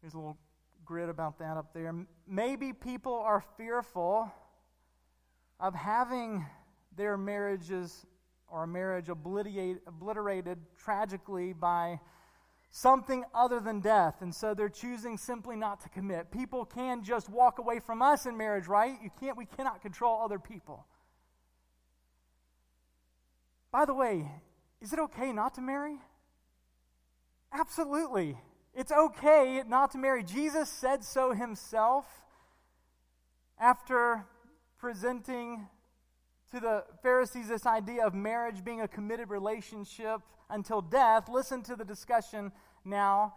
There's 0.02 0.14
a 0.14 0.18
little 0.18 0.38
grid 0.84 1.10
about 1.10 1.40
that 1.40 1.58
up 1.58 1.74
there. 1.74 1.94
Maybe 2.28 2.74
people 2.74 3.14
are 3.14 3.44
fearful 3.58 4.32
of 5.60 5.76
having 5.76 6.46
their 6.98 7.18
marriages 7.18 8.06
or 8.52 8.64
a 8.64 8.68
marriage 8.68 9.10
obliterate, 9.10 9.78
obliterated 9.88 10.60
tragically 10.78 11.54
by 11.54 12.00
something 12.70 13.24
other 13.34 13.60
than 13.60 13.80
death. 13.80 14.22
And 14.22 14.34
so 14.34 14.54
they're 14.54 14.70
choosing 14.70 15.18
simply 15.18 15.56
not 15.56 15.82
to 15.82 15.90
commit. 15.90 16.32
People 16.32 16.66
can 16.66 17.04
just 17.04 17.30
walk 17.30 17.60
away 17.60 17.80
from 17.80 18.02
us 18.02 18.26
in 18.26 18.38
marriage, 18.38 18.68
right? 18.68 18.96
You 19.04 19.10
can't, 19.20 19.38
we 19.38 19.46
cannot 19.46 19.82
control 19.82 20.22
other 20.24 20.40
people. 20.40 20.86
By 23.72 23.86
the 23.86 23.94
way, 23.94 24.30
is 24.82 24.92
it 24.92 25.00
okay 25.00 25.32
not 25.32 25.54
to 25.56 25.62
marry? 25.62 25.98
Absolutely. 27.54 28.38
It's 28.74 28.92
okay 28.92 29.64
not 29.68 29.92
to 29.92 29.98
marry. 29.98 30.24
Jesus 30.24 30.70
said 30.70 31.04
so 31.04 31.34
himself 31.34 32.06
after 33.60 34.26
presenting 34.80 35.68
to 36.52 36.60
the 36.60 36.84
Pharisees 37.02 37.48
this 37.48 37.66
idea 37.66 38.06
of 38.06 38.14
marriage 38.14 38.64
being 38.64 38.82
a 38.82 38.88
committed 38.88 39.30
relationship 39.30 40.22
until 40.50 40.82
death. 40.82 41.30
Listen 41.30 41.64
to 41.64 41.76
the 41.76 41.86
discussion 41.86 42.52
now 42.84 43.34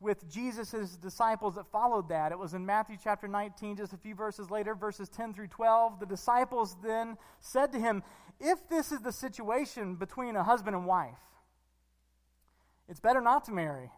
with 0.00 0.28
Jesus' 0.28 0.96
disciples 0.96 1.54
that 1.54 1.66
followed 1.68 2.08
that. 2.08 2.32
It 2.32 2.38
was 2.38 2.54
in 2.54 2.66
Matthew 2.66 2.96
chapter 3.02 3.28
19, 3.28 3.76
just 3.76 3.92
a 3.92 3.96
few 3.96 4.14
verses 4.14 4.50
later, 4.50 4.74
verses 4.74 5.08
10 5.08 5.32
through 5.32 5.48
12. 5.48 6.00
The 6.00 6.06
disciples 6.06 6.76
then 6.82 7.16
said 7.40 7.72
to 7.72 7.78
him, 7.78 8.02
If 8.40 8.68
this 8.68 8.92
is 8.92 9.00
the 9.00 9.12
situation 9.12 9.94
between 9.94 10.36
a 10.36 10.42
husband 10.42 10.76
and 10.76 10.86
wife, 10.86 11.14
it's 12.88 13.00
better 13.00 13.20
not 13.20 13.44
to 13.44 13.52
marry. 13.52 13.90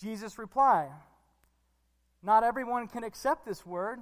Jesus 0.00 0.38
replied, 0.38 0.90
Not 2.22 2.44
everyone 2.44 2.86
can 2.86 3.02
accept 3.02 3.46
this 3.46 3.64
word, 3.66 4.00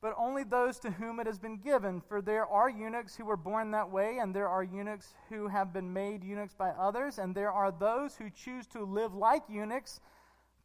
but 0.00 0.14
only 0.16 0.44
those 0.44 0.78
to 0.78 0.90
whom 0.90 1.18
it 1.18 1.26
has 1.26 1.38
been 1.38 1.58
given. 1.58 2.00
For 2.00 2.22
there 2.22 2.46
are 2.46 2.70
eunuchs 2.70 3.16
who 3.16 3.24
were 3.24 3.36
born 3.36 3.72
that 3.72 3.90
way, 3.90 4.18
and 4.18 4.34
there 4.34 4.48
are 4.48 4.62
eunuchs 4.62 5.14
who 5.28 5.48
have 5.48 5.72
been 5.72 5.92
made 5.92 6.22
eunuchs 6.22 6.54
by 6.54 6.70
others, 6.70 7.18
and 7.18 7.34
there 7.34 7.52
are 7.52 7.72
those 7.72 8.16
who 8.16 8.30
choose 8.30 8.66
to 8.68 8.84
live 8.84 9.14
like 9.14 9.42
eunuchs 9.48 10.00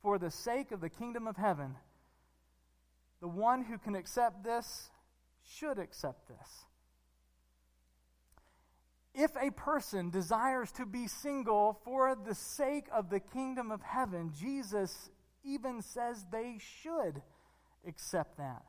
for 0.01 0.19
the 0.19 0.29
sake 0.29 0.71
of 0.71 0.81
the 0.81 0.89
kingdom 0.89 1.25
of 1.27 1.37
heaven. 1.37 1.75
The 3.21 3.27
one 3.27 3.63
who 3.63 3.77
can 3.77 3.95
accept 3.95 4.43
this 4.43 4.91
should 5.41 5.79
accept 5.79 6.27
this. 6.27 6.65
If 9.15 9.31
a 9.39 9.51
person 9.51 10.09
desires 10.09 10.71
to 10.73 10.85
be 10.85 11.07
single 11.07 11.79
for 11.85 12.15
the 12.15 12.35
sake 12.35 12.87
of 12.91 13.09
the 13.09 13.19
kingdom 13.19 13.71
of 13.71 13.81
heaven, 13.81 14.31
Jesus 14.37 15.09
even 15.43 15.81
says 15.81 16.25
they 16.31 16.57
should 16.59 17.21
accept 17.87 18.37
that. 18.37 18.63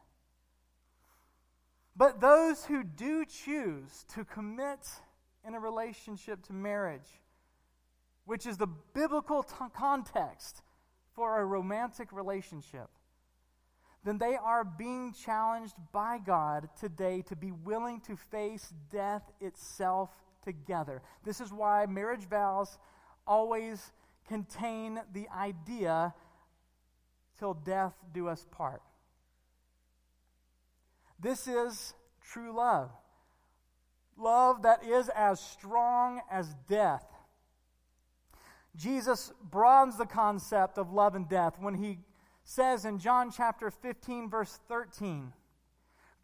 But 1.97 2.21
those 2.21 2.65
who 2.65 2.83
do 2.83 3.25
choose 3.25 4.05
to 4.15 4.25
commit 4.25 4.89
in 5.47 5.55
a 5.55 5.61
relationship 5.61 6.43
to 6.47 6.53
marriage, 6.53 7.21
which 8.25 8.47
is 8.47 8.57
the 8.57 8.67
biblical 8.67 9.43
t- 9.43 9.55
context 9.75 10.63
for 11.15 11.41
a 11.41 11.45
romantic 11.45 12.13
relationship, 12.13 12.89
then 14.03 14.19
they 14.19 14.37
are 14.37 14.65
being 14.65 15.13
challenged 15.13 15.75
by 15.93 16.19
God 16.19 16.69
today 16.79 17.23
to 17.23 17.37
be 17.37 17.53
willing 17.53 18.01
to 18.03 18.17
face 18.17 18.73
death 18.91 19.23
itself 19.41 20.11
together. 20.43 21.01
This 21.25 21.41
is 21.41 21.53
why 21.53 21.87
marriage 21.87 22.29
vows 22.29 22.79
always 23.27 23.93
contain 24.29 25.01
the 25.13 25.29
idea 25.35 26.13
till 27.39 27.55
death 27.55 27.95
do 28.13 28.29
us 28.29 28.47
part. 28.51 28.83
This 31.25 31.49
is 31.49 31.95
true 32.21 32.55
love. 32.55 32.91
Love 34.19 34.61
that 34.63 34.85
is 34.85 35.09
as 35.09 35.41
strong 35.41 36.21
as 36.31 36.55
death. 36.69 37.07
Jesus 38.77 39.33
broadens 39.43 39.97
the 39.97 40.05
concept 40.05 40.77
of 40.77 40.93
love 40.93 41.15
and 41.15 41.27
death 41.27 41.55
when 41.59 41.77
he 41.77 42.01
says 42.45 42.85
in 42.85 42.99
John 42.99 43.31
chapter 43.35 43.71
15, 43.71 44.29
verse 44.29 44.61
13, 44.69 45.33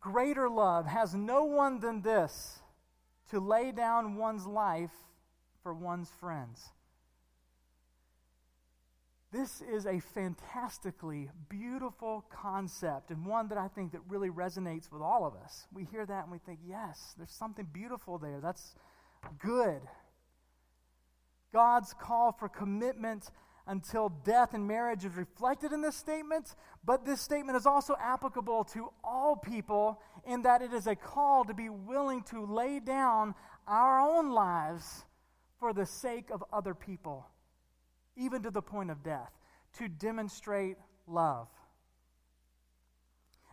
Greater 0.03 0.51
love 0.51 0.85
has 0.85 1.15
no 1.15 1.45
one 1.45 1.81
than 1.81 2.03
this 2.03 2.59
to 3.31 3.41
lay 3.41 3.73
down 3.73 4.17
one's 4.17 4.47
life 4.47 4.93
for 5.63 5.73
one's 5.73 6.11
friends. 6.21 6.73
This 9.33 9.63
is 9.63 9.87
a 9.87 10.01
fantastically 10.01 11.31
beautiful 11.49 12.25
concept 12.31 13.11
and 13.11 13.25
one 13.25 13.49
that 13.49 13.59
I 13.59 13.69
think 13.69 13.93
that 13.93 14.01
really 14.09 14.29
resonates 14.29 14.91
with 14.91 15.03
all 15.03 15.25
of 15.25 15.35
us. 15.35 15.69
We 15.73 15.85
hear 15.85 16.05
that 16.05 16.25
and 16.25 16.33
we 16.33 16.39
think, 16.39 16.59
yes, 16.67 17.15
there's 17.17 17.31
something 17.31 17.69
beautiful 17.73 18.19
there. 18.19 18.41
That's 18.41 18.75
good. 19.39 19.83
God's 21.53 21.95
call 21.95 22.33
for 22.33 22.49
commitment 22.49 23.31
until 23.67 24.09
death 24.09 24.53
and 24.53 24.67
marriage 24.67 25.05
is 25.05 25.15
reflected 25.15 25.73
in 25.73 25.81
this 25.81 25.95
statement, 25.95 26.57
but 26.85 27.05
this 27.05 27.21
statement 27.21 27.57
is 27.57 27.67
also 27.67 27.95
applicable 28.01 28.65
to 28.65 28.93
all 29.05 29.37
people 29.37 30.01
in 30.27 30.43
that 30.43 30.61
it 30.61 30.73
is 30.73 30.89
a 30.89 30.97
call 30.97 31.45
to 31.45 31.55
be 31.55 31.69
willing 31.69 32.23
to 32.25 32.45
lay 32.45 32.81
down 32.81 33.35
our 33.69 34.01
own 34.01 34.31
lives 34.31 35.05
for 35.61 35.73
the 35.73 35.87
sake 35.87 36.31
of 36.31 36.43
other 36.53 36.75
people, 36.75 37.29
even 38.17 38.43
to 38.43 38.51
the 38.51 38.63
point 38.63 38.91
of 38.91 39.03
death, 39.03 39.31
to 39.79 39.89
demonstrate 39.89 40.77
love. 41.07 41.49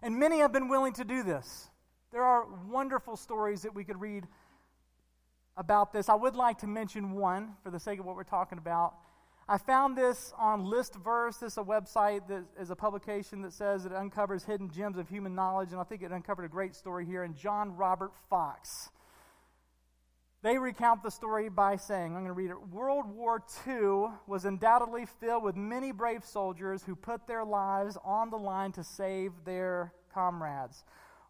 And 0.02 0.20
many 0.20 0.40
have 0.40 0.54
been 0.54 0.68
willing 0.68 0.94
to 0.94 1.04
do 1.04 1.24
this. 1.24 1.70
There 2.12 2.24
are 2.24 2.46
wonderful 2.70 3.18
stories 3.18 3.64
that 3.64 3.74
we 3.74 3.84
could 3.84 4.00
read 4.00 4.28
about 5.58 5.92
this. 5.92 6.08
I 6.08 6.16
would 6.16 6.36
like 6.36 6.60
to 6.60 6.68
mention 6.68 7.12
one 7.12 7.56
for 7.64 7.72
the 7.72 7.80
sake 7.80 8.00
of 8.00 8.06
what 8.06 8.16
we're 8.16 8.24
talking 8.24 8.58
about. 8.58 8.94
I 9.50 9.58
found 9.58 9.98
this 9.98 10.34
on 10.38 10.66
Listverse. 10.66 11.40
This 11.40 11.54
is 11.54 11.58
a 11.58 11.64
website 11.64 12.28
that 12.28 12.44
is 12.60 12.70
a 12.70 12.76
publication 12.76 13.42
that 13.44 13.54
says 13.54 13.86
it 13.86 13.94
uncovers 13.94 14.44
hidden 14.44 14.70
gems 14.70 14.98
of 14.98 15.08
human 15.08 15.34
knowledge, 15.36 15.72
and 15.72 15.80
I 15.80 15.84
think 15.84 16.04
it 16.04 16.12
uncovered 16.12 16.46
a 16.46 16.50
great 16.50 16.76
story 16.76 17.06
here. 17.06 17.24
And 17.24 17.36
John 17.36 17.76
Robert 17.76 18.12
Fox 18.30 18.90
They 20.44 20.60
recount 20.60 21.02
the 21.02 21.10
story 21.10 21.50
by 21.50 21.78
saying, 21.78 22.16
I'm 22.16 22.24
going 22.24 22.26
to 22.26 22.34
read 22.34 22.52
it 22.52 22.70
World 22.70 23.08
War 23.08 23.44
II 23.66 24.18
was 24.28 24.46
undoubtedly 24.46 25.06
filled 25.06 25.44
with 25.44 25.56
many 25.56 25.92
brave 25.92 26.24
soldiers 26.24 26.84
who 26.84 26.96
put 26.96 27.26
their 27.26 27.44
lives 27.44 27.98
on 28.04 28.30
the 28.30 28.38
line 28.38 28.72
to 28.74 28.84
save 28.84 29.32
their 29.46 29.94
comrades. 30.14 30.84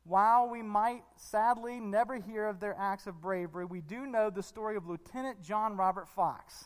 While 0.03 0.49
we 0.49 0.61
might 0.61 1.03
sadly 1.15 1.79
never 1.79 2.15
hear 2.15 2.47
of 2.47 2.59
their 2.59 2.75
acts 2.77 3.07
of 3.07 3.21
bravery, 3.21 3.65
we 3.65 3.81
do 3.81 4.05
know 4.05 4.29
the 4.29 4.43
story 4.43 4.75
of 4.75 4.87
Lieutenant 4.87 5.41
John 5.41 5.77
Robert 5.77 6.07
Fox. 6.09 6.65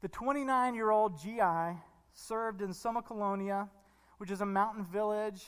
The 0.00 0.08
29 0.08 0.74
year 0.74 0.90
old 0.90 1.20
GI 1.20 1.78
served 2.14 2.62
in 2.62 2.70
Sommocolonia, 2.70 3.68
which 4.16 4.30
is 4.30 4.40
a 4.40 4.46
mountain 4.46 4.84
village 4.84 5.44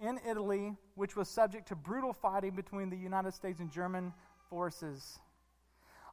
in 0.00 0.18
Italy, 0.28 0.74
which 0.96 1.14
was 1.14 1.28
subject 1.28 1.68
to 1.68 1.76
brutal 1.76 2.12
fighting 2.12 2.56
between 2.56 2.90
the 2.90 2.96
United 2.96 3.34
States 3.34 3.60
and 3.60 3.70
German 3.70 4.12
forces. 4.52 5.18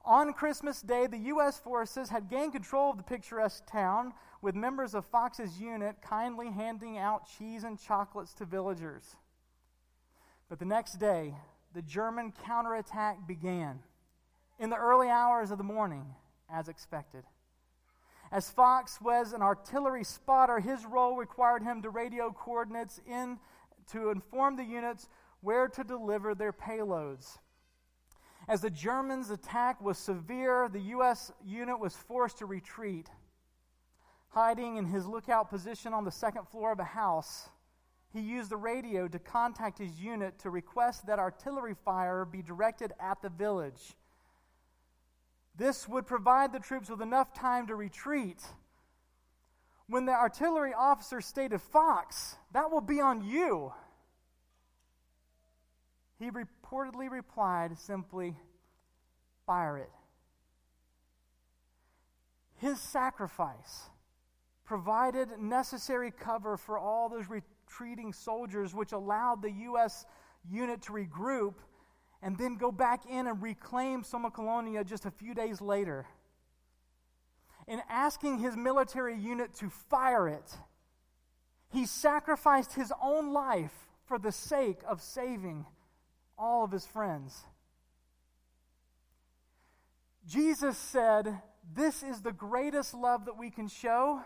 On 0.06 0.32
Christmas 0.32 0.82
Day, 0.82 1.08
the 1.08 1.18
U.S. 1.18 1.60
forces 1.60 2.08
had 2.08 2.30
gained 2.30 2.54
control 2.54 2.92
of 2.92 2.98
the 2.98 3.04
picturesque 3.04 3.66
town, 3.70 4.14
with 4.42 4.56
members 4.56 4.96
of 4.96 5.04
Fox's 5.04 5.60
unit 5.60 5.98
kindly 6.02 6.50
handing 6.50 6.98
out 6.98 7.28
cheese 7.38 7.66
and 7.66 7.78
chocolates 7.78 8.34
to 8.36 8.46
villagers. 8.46 9.18
But 10.48 10.58
the 10.58 10.66
next 10.66 11.00
day, 11.00 11.36
the 11.74 11.82
German 11.82 12.32
counterattack 12.46 13.28
began 13.28 13.80
in 14.58 14.70
the 14.70 14.78
early 14.78 15.10
hours 15.10 15.52
of 15.52 15.58
the 15.58 15.66
morning, 15.66 16.06
as 16.50 16.70
expected. 16.70 17.26
As 18.32 18.50
Fox 18.50 19.02
was 19.02 19.34
an 19.34 19.42
artillery 19.42 20.06
spotter, 20.06 20.62
his 20.62 20.86
role 20.86 21.18
required 21.18 21.62
him 21.62 21.82
to 21.82 21.90
radio 21.90 22.32
coordinates 22.32 23.02
in 23.06 23.38
to 23.92 24.12
inform 24.12 24.56
the 24.56 24.64
units 24.64 25.10
where 25.42 25.68
to 25.68 25.84
deliver 25.84 26.34
their 26.34 26.54
payloads. 26.54 27.38
As 28.50 28.62
the 28.62 28.72
Germans' 28.72 29.30
attack 29.30 29.80
was 29.80 30.00
severe, 30.00 30.68
the 30.68 30.80
U.S. 30.80 31.32
unit 31.46 31.80
was 31.80 31.96
forced 31.96 32.40
to 32.40 32.48
retreat. 32.48 33.08
Hiding 34.30 34.78
in 34.78 34.86
his 34.86 35.06
lookout 35.06 35.52
position 35.52 35.94
on 35.94 36.04
the 36.04 36.12
second 36.12 36.48
floor 36.48 36.72
of 36.72 36.80
a 36.80 36.84
house, 36.84 37.48
he 38.12 38.22
used 38.22 38.50
the 38.50 38.58
radio 38.58 39.08
to 39.08 39.20
contact 39.20 39.78
his 39.78 40.02
unit 40.02 40.40
to 40.40 40.50
request 40.50 41.06
that 41.06 41.20
artillery 41.20 41.76
fire 41.86 42.26
be 42.26 42.42
directed 42.42 42.92
at 43.00 43.22
the 43.22 43.30
village. 43.30 43.94
This 45.56 45.88
would 45.88 46.08
provide 46.08 46.52
the 46.52 46.60
troops 46.60 46.90
with 46.90 47.04
enough 47.04 47.32
time 47.36 47.68
to 47.68 47.76
retreat. 47.76 48.42
When 49.86 50.06
the 50.06 50.14
artillery 50.14 50.74
officer 50.74 51.22
stated, 51.22 51.62
Fox, 51.62 52.36
that 52.54 52.72
will 52.72 52.82
be 52.82 53.00
on 53.00 53.24
you, 53.24 53.74
he 56.20 56.30
reportedly 56.30 57.10
replied 57.10 57.78
simply, 57.80 58.36
Fire 59.46 59.78
it. 59.78 59.90
His 62.58 62.80
sacrifice 62.80 63.90
provided 64.66 65.40
necessary 65.40 66.12
cover 66.12 66.58
for 66.58 66.78
all 66.78 67.10
those 67.10 67.26
retreating 67.30 68.14
soldiers, 68.14 68.76
which 68.76 68.92
allowed 68.92 69.42
the 69.42 69.52
U.S. 69.52 70.06
unit 70.48 70.82
to 70.84 70.92
regroup 70.92 71.56
and 72.22 72.38
then 72.38 72.58
go 72.58 72.72
back 72.72 73.06
in 73.10 73.28
and 73.28 73.42
reclaim 73.42 74.04
Sommocolonia 74.04 74.86
just 74.86 75.06
a 75.06 75.12
few 75.12 75.34
days 75.34 75.62
later. 75.62 76.06
In 77.66 77.82
asking 77.90 78.40
his 78.40 78.58
military 78.58 79.18
unit 79.18 79.54
to 79.56 79.70
fire 79.70 80.28
it, 80.28 80.58
he 81.72 81.86
sacrificed 81.86 82.74
his 82.74 82.92
own 83.02 83.32
life 83.32 83.88
for 84.06 84.20
the 84.20 84.32
sake 84.32 84.80
of 84.88 85.02
saving 85.02 85.66
all 86.40 86.64
of 86.64 86.72
his 86.72 86.86
friends. 86.86 87.46
Jesus 90.26 90.78
said, 90.78 91.42
This 91.76 92.04
is 92.04 92.22
the 92.22 92.32
greatest 92.32 92.94
love 92.94 93.26
that 93.26 93.38
we 93.38 93.50
can 93.50 93.68
show, 93.68 94.22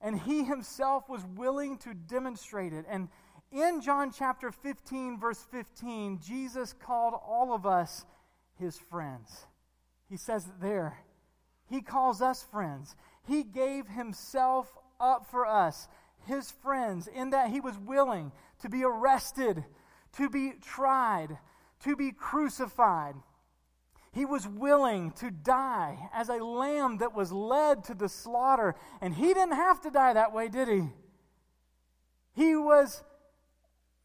and 0.00 0.18
he 0.18 0.44
himself 0.44 1.08
was 1.08 1.24
willing 1.36 1.78
to 1.78 1.94
demonstrate 1.94 2.72
it. 2.72 2.84
And 2.88 3.08
in 3.52 3.82
John 3.82 4.10
chapter 4.10 4.50
15, 4.50 5.20
verse 5.20 5.44
15, 5.50 6.20
Jesus 6.22 6.72
called 6.72 7.14
all 7.14 7.54
of 7.54 7.66
us 7.66 8.04
his 8.58 8.78
friends. 8.78 9.46
He 10.08 10.16
says 10.16 10.46
it 10.46 10.60
there. 10.60 10.98
He 11.68 11.82
calls 11.82 12.22
us 12.22 12.42
friends. 12.42 12.96
He 13.26 13.42
gave 13.42 13.88
himself 13.88 14.74
up 14.98 15.26
for 15.30 15.46
us, 15.46 15.88
his 16.26 16.50
friends, 16.50 17.06
in 17.06 17.30
that 17.30 17.50
he 17.50 17.60
was 17.60 17.78
willing 17.78 18.32
to 18.60 18.68
be 18.68 18.84
arrested, 18.84 19.64
to 20.16 20.28
be 20.28 20.54
tried, 20.60 21.38
to 21.84 21.96
be 21.96 22.12
crucified. 22.12 23.14
He 24.12 24.26
was 24.26 24.46
willing 24.46 25.12
to 25.12 25.30
die 25.30 26.10
as 26.12 26.28
a 26.28 26.44
lamb 26.44 26.98
that 26.98 27.14
was 27.14 27.32
led 27.32 27.84
to 27.84 27.94
the 27.94 28.10
slaughter. 28.10 28.74
And 29.00 29.14
he 29.14 29.28
didn't 29.28 29.54
have 29.54 29.80
to 29.82 29.90
die 29.90 30.12
that 30.12 30.34
way, 30.34 30.48
did 30.48 30.68
he? 30.68 30.90
He 32.34 32.54
was 32.54 33.02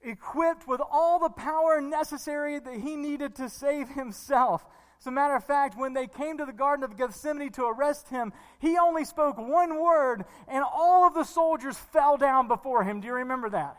equipped 0.02 0.67
with 0.67 0.80
all 0.89 1.20
the 1.20 1.30
power 1.30 1.82
necessary 1.82 2.60
that 2.60 2.76
he 2.76 2.96
needed 2.96 3.36
to 3.36 3.50
save 3.50 3.89
himself. 3.89 4.65
As 5.00 5.08
a 5.08 5.12
matter 5.12 5.36
of 5.36 5.43
fact, 5.43 5.78
when 5.78 5.93
they 5.93 6.08
came 6.08 6.38
to 6.38 6.46
the 6.46 6.54
Garden 6.54 6.84
of 6.84 6.98
Gethsemane 6.98 7.52
to 7.52 7.65
arrest 7.65 8.10
him, 8.10 8.32
he 8.60 8.78
only 8.78 9.06
spoke 9.06 9.38
one 9.38 9.82
word, 9.82 10.26
and 10.48 10.63
all 10.63 11.06
of 11.06 11.13
the 11.13 11.24
soldiers 11.24 11.78
fell 11.78 12.17
down 12.17 12.48
before 12.48 12.84
him. 12.84 13.02
Do 13.02 13.08
you 13.08 13.13
remember 13.13 13.50
that? 13.50 13.78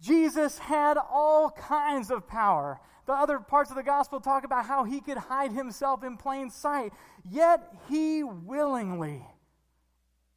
Jesus 0.00 0.58
had 0.58 0.96
all 0.96 1.50
kinds 1.50 2.10
of 2.10 2.26
power. 2.26 2.80
The 3.06 3.12
other 3.12 3.38
parts 3.38 3.70
of 3.70 3.76
the 3.76 3.82
gospel 3.82 4.20
talk 4.20 4.44
about 4.44 4.66
how 4.66 4.84
he 4.84 5.00
could 5.00 5.18
hide 5.18 5.52
himself 5.52 6.04
in 6.04 6.16
plain 6.16 6.50
sight, 6.50 6.92
yet 7.28 7.74
he 7.88 8.22
willingly 8.22 9.26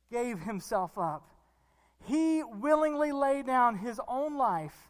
gave 0.10 0.40
himself 0.40 0.98
up 0.98 1.34
he 2.06 2.44
willingly 2.44 3.12
laid 3.12 3.46
down 3.46 3.78
his 3.78 4.00
own 4.08 4.38
life 4.38 4.90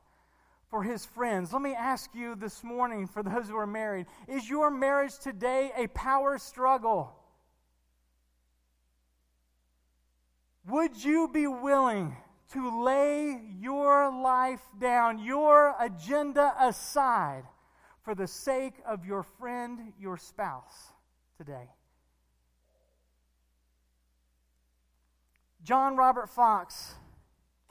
for 0.69 0.83
his 0.83 1.05
friends. 1.05 1.53
Let 1.53 1.61
me 1.61 1.75
ask 1.75 2.13
you 2.15 2.35
this 2.35 2.63
morning, 2.63 3.07
for 3.07 3.21
those 3.21 3.47
who 3.47 3.57
are 3.57 3.67
married, 3.67 4.07
is 4.27 4.49
your 4.49 4.71
marriage 4.71 5.17
today 5.19 5.71
a 5.77 5.87
power 5.87 6.37
struggle? 6.37 7.15
Would 10.67 11.03
you 11.03 11.27
be 11.31 11.45
willing 11.45 12.15
to 12.53 12.83
lay 12.83 13.39
your 13.59 14.11
life 14.11 14.61
down, 14.79 15.19
your 15.19 15.75
agenda 15.79 16.53
aside, 16.59 17.43
for 18.03 18.15
the 18.15 18.27
sake 18.27 18.75
of 18.85 19.05
your 19.05 19.23
friend, 19.23 19.93
your 19.99 20.17
spouse 20.17 20.91
today? 21.37 21.69
John 25.63 25.95
Robert 25.95 26.29
Fox 26.29 26.95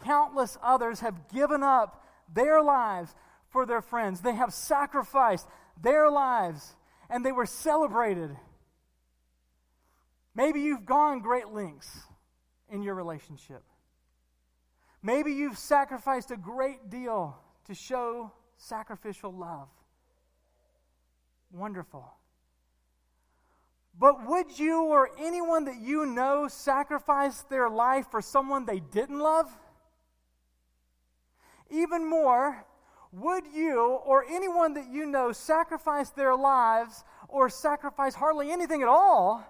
Countless 0.04 0.58
others 0.62 1.00
have 1.00 1.28
given 1.28 1.62
up 1.62 2.04
their 2.32 2.62
lives 2.62 3.14
for 3.50 3.66
their 3.66 3.82
friends. 3.82 4.20
They 4.20 4.34
have 4.34 4.52
sacrificed 4.52 5.46
their 5.80 6.10
lives 6.10 6.74
and 7.08 7.24
they 7.24 7.32
were 7.32 7.46
celebrated. 7.46 8.36
Maybe 10.34 10.60
you've 10.60 10.86
gone 10.86 11.20
great 11.20 11.48
lengths 11.48 12.00
in 12.70 12.82
your 12.82 12.94
relationship. 12.94 13.62
Maybe 15.02 15.32
you've 15.32 15.58
sacrificed 15.58 16.30
a 16.30 16.36
great 16.36 16.88
deal 16.88 17.36
to 17.66 17.74
show 17.74 18.32
sacrificial 18.56 19.32
love. 19.32 19.68
Wonderful. 21.50 22.12
But 23.98 24.26
would 24.26 24.58
you 24.58 24.84
or 24.84 25.10
anyone 25.18 25.64
that 25.66 25.80
you 25.80 26.06
know 26.06 26.48
sacrifice 26.48 27.42
their 27.42 27.68
life 27.68 28.06
for 28.10 28.22
someone 28.22 28.64
they 28.64 28.80
didn't 28.80 29.18
love? 29.18 29.50
Even 31.70 32.08
more, 32.08 32.64
would 33.12 33.44
you 33.54 33.80
or 33.80 34.24
anyone 34.24 34.74
that 34.74 34.88
you 34.88 35.04
know 35.04 35.32
sacrifice 35.32 36.10
their 36.10 36.34
lives 36.34 37.04
or 37.28 37.50
sacrifice 37.50 38.14
hardly 38.14 38.50
anything 38.50 38.82
at 38.82 38.88
all 38.88 39.46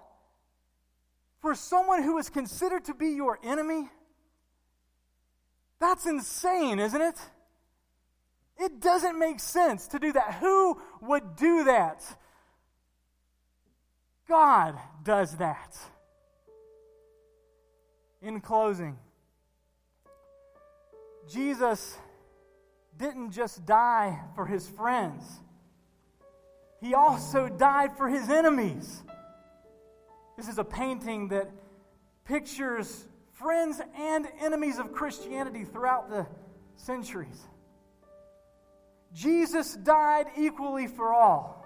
for 1.39 1.55
someone 1.55 2.03
who 2.03 2.17
is 2.17 2.29
considered 2.29 2.83
to 2.85 2.93
be 2.93 3.09
your 3.09 3.39
enemy? 3.43 3.89
That's 5.79 6.05
insane, 6.05 6.79
isn't 6.79 7.01
it? 7.01 7.19
It 8.57 8.79
doesn't 8.79 9.17
make 9.17 9.39
sense 9.39 9.87
to 9.87 9.99
do 9.99 10.13
that. 10.13 10.35
Who 10.35 10.79
would 11.01 11.35
do 11.35 11.65
that? 11.65 12.03
God 14.27 14.77
does 15.03 15.37
that. 15.37 15.77
In 18.21 18.39
closing, 18.39 18.97
Jesus 21.29 21.97
didn't 22.97 23.31
just 23.31 23.65
die 23.65 24.19
for 24.35 24.45
his 24.45 24.67
friends, 24.67 25.23
he 26.79 26.93
also 26.93 27.49
died 27.49 27.97
for 27.97 28.07
his 28.07 28.29
enemies. 28.29 29.03
This 30.37 30.47
is 30.47 30.57
a 30.57 30.63
painting 30.63 31.27
that 31.29 31.49
pictures 32.25 33.05
friends 33.43 33.79
and 33.95 34.27
enemies 34.39 34.79
of 34.79 34.93
Christianity 34.93 35.65
throughout 35.65 36.09
the 36.09 36.25
centuries. 36.75 37.39
Jesus 39.13 39.75
died 39.75 40.27
equally 40.37 40.87
for 40.87 41.13
all. 41.13 41.63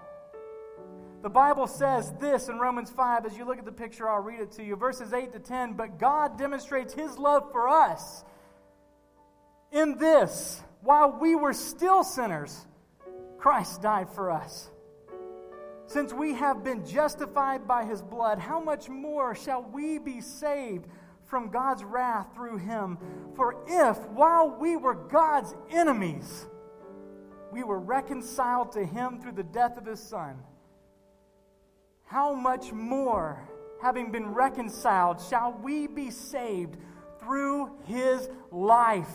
The 1.22 1.30
Bible 1.30 1.66
says 1.66 2.12
this 2.20 2.48
in 2.48 2.58
Romans 2.58 2.90
5. 2.90 3.24
As 3.24 3.36
you 3.36 3.44
look 3.46 3.58
at 3.58 3.64
the 3.64 3.72
picture, 3.72 4.08
I'll 4.08 4.20
read 4.20 4.40
it 4.40 4.52
to 4.52 4.64
you. 4.64 4.76
Verses 4.76 5.12
8 5.12 5.32
to 5.32 5.38
10. 5.38 5.72
But 5.72 5.98
God 5.98 6.36
demonstrates 6.36 6.92
his 6.92 7.16
love 7.16 7.50
for 7.50 7.68
us 7.68 8.24
in 9.72 9.98
this 9.98 10.62
while 10.80 11.12
we 11.12 11.34
were 11.34 11.52
still 11.52 12.04
sinners, 12.04 12.66
Christ 13.38 13.82
died 13.82 14.08
for 14.10 14.30
us. 14.30 14.70
Since 15.86 16.12
we 16.12 16.34
have 16.34 16.62
been 16.62 16.86
justified 16.86 17.66
by 17.66 17.84
his 17.84 18.02
blood, 18.02 18.38
how 18.38 18.60
much 18.60 18.88
more 18.88 19.34
shall 19.34 19.62
we 19.62 19.98
be 19.98 20.20
saved 20.20 20.86
from 21.28 21.50
God's 21.50 21.84
wrath 21.84 22.28
through 22.34 22.58
him? 22.58 22.98
For 23.36 23.56
if, 23.66 23.98
while 24.08 24.50
we 24.50 24.76
were 24.76 24.94
God's 24.94 25.54
enemies, 25.70 26.46
we 27.52 27.62
were 27.62 27.78
reconciled 27.78 28.72
to 28.72 28.84
him 28.84 29.20
through 29.20 29.32
the 29.32 29.42
death 29.42 29.76
of 29.76 29.86
his 29.86 30.00
son, 30.00 30.36
how 32.04 32.34
much 32.34 32.72
more, 32.72 33.46
having 33.82 34.10
been 34.10 34.34
reconciled, 34.34 35.20
shall 35.20 35.52
we 35.62 35.86
be 35.86 36.10
saved 36.10 36.76
through 37.20 37.70
his 37.84 38.28
life? 38.50 39.06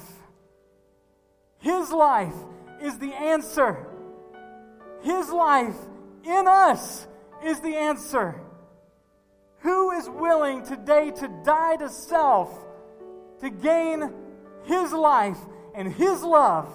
His 1.58 1.92
life 1.92 2.36
is 2.82 3.00
the 3.00 3.14
answer. 3.14 3.88
His 5.02 5.30
life 5.30 5.76
in 6.24 6.48
us 6.48 7.08
is 7.44 7.60
the 7.62 7.76
answer. 7.76 8.40
Who 9.64 9.92
is 9.92 10.10
willing 10.10 10.64
today 10.64 11.12
to 11.12 11.28
die 11.46 11.78
to 11.78 11.90
self 11.90 12.50
to 13.40 13.50
gain 13.50 14.12
his 14.66 14.92
life 14.92 15.38
and 15.74 15.92
his 15.92 16.22
love 16.22 16.68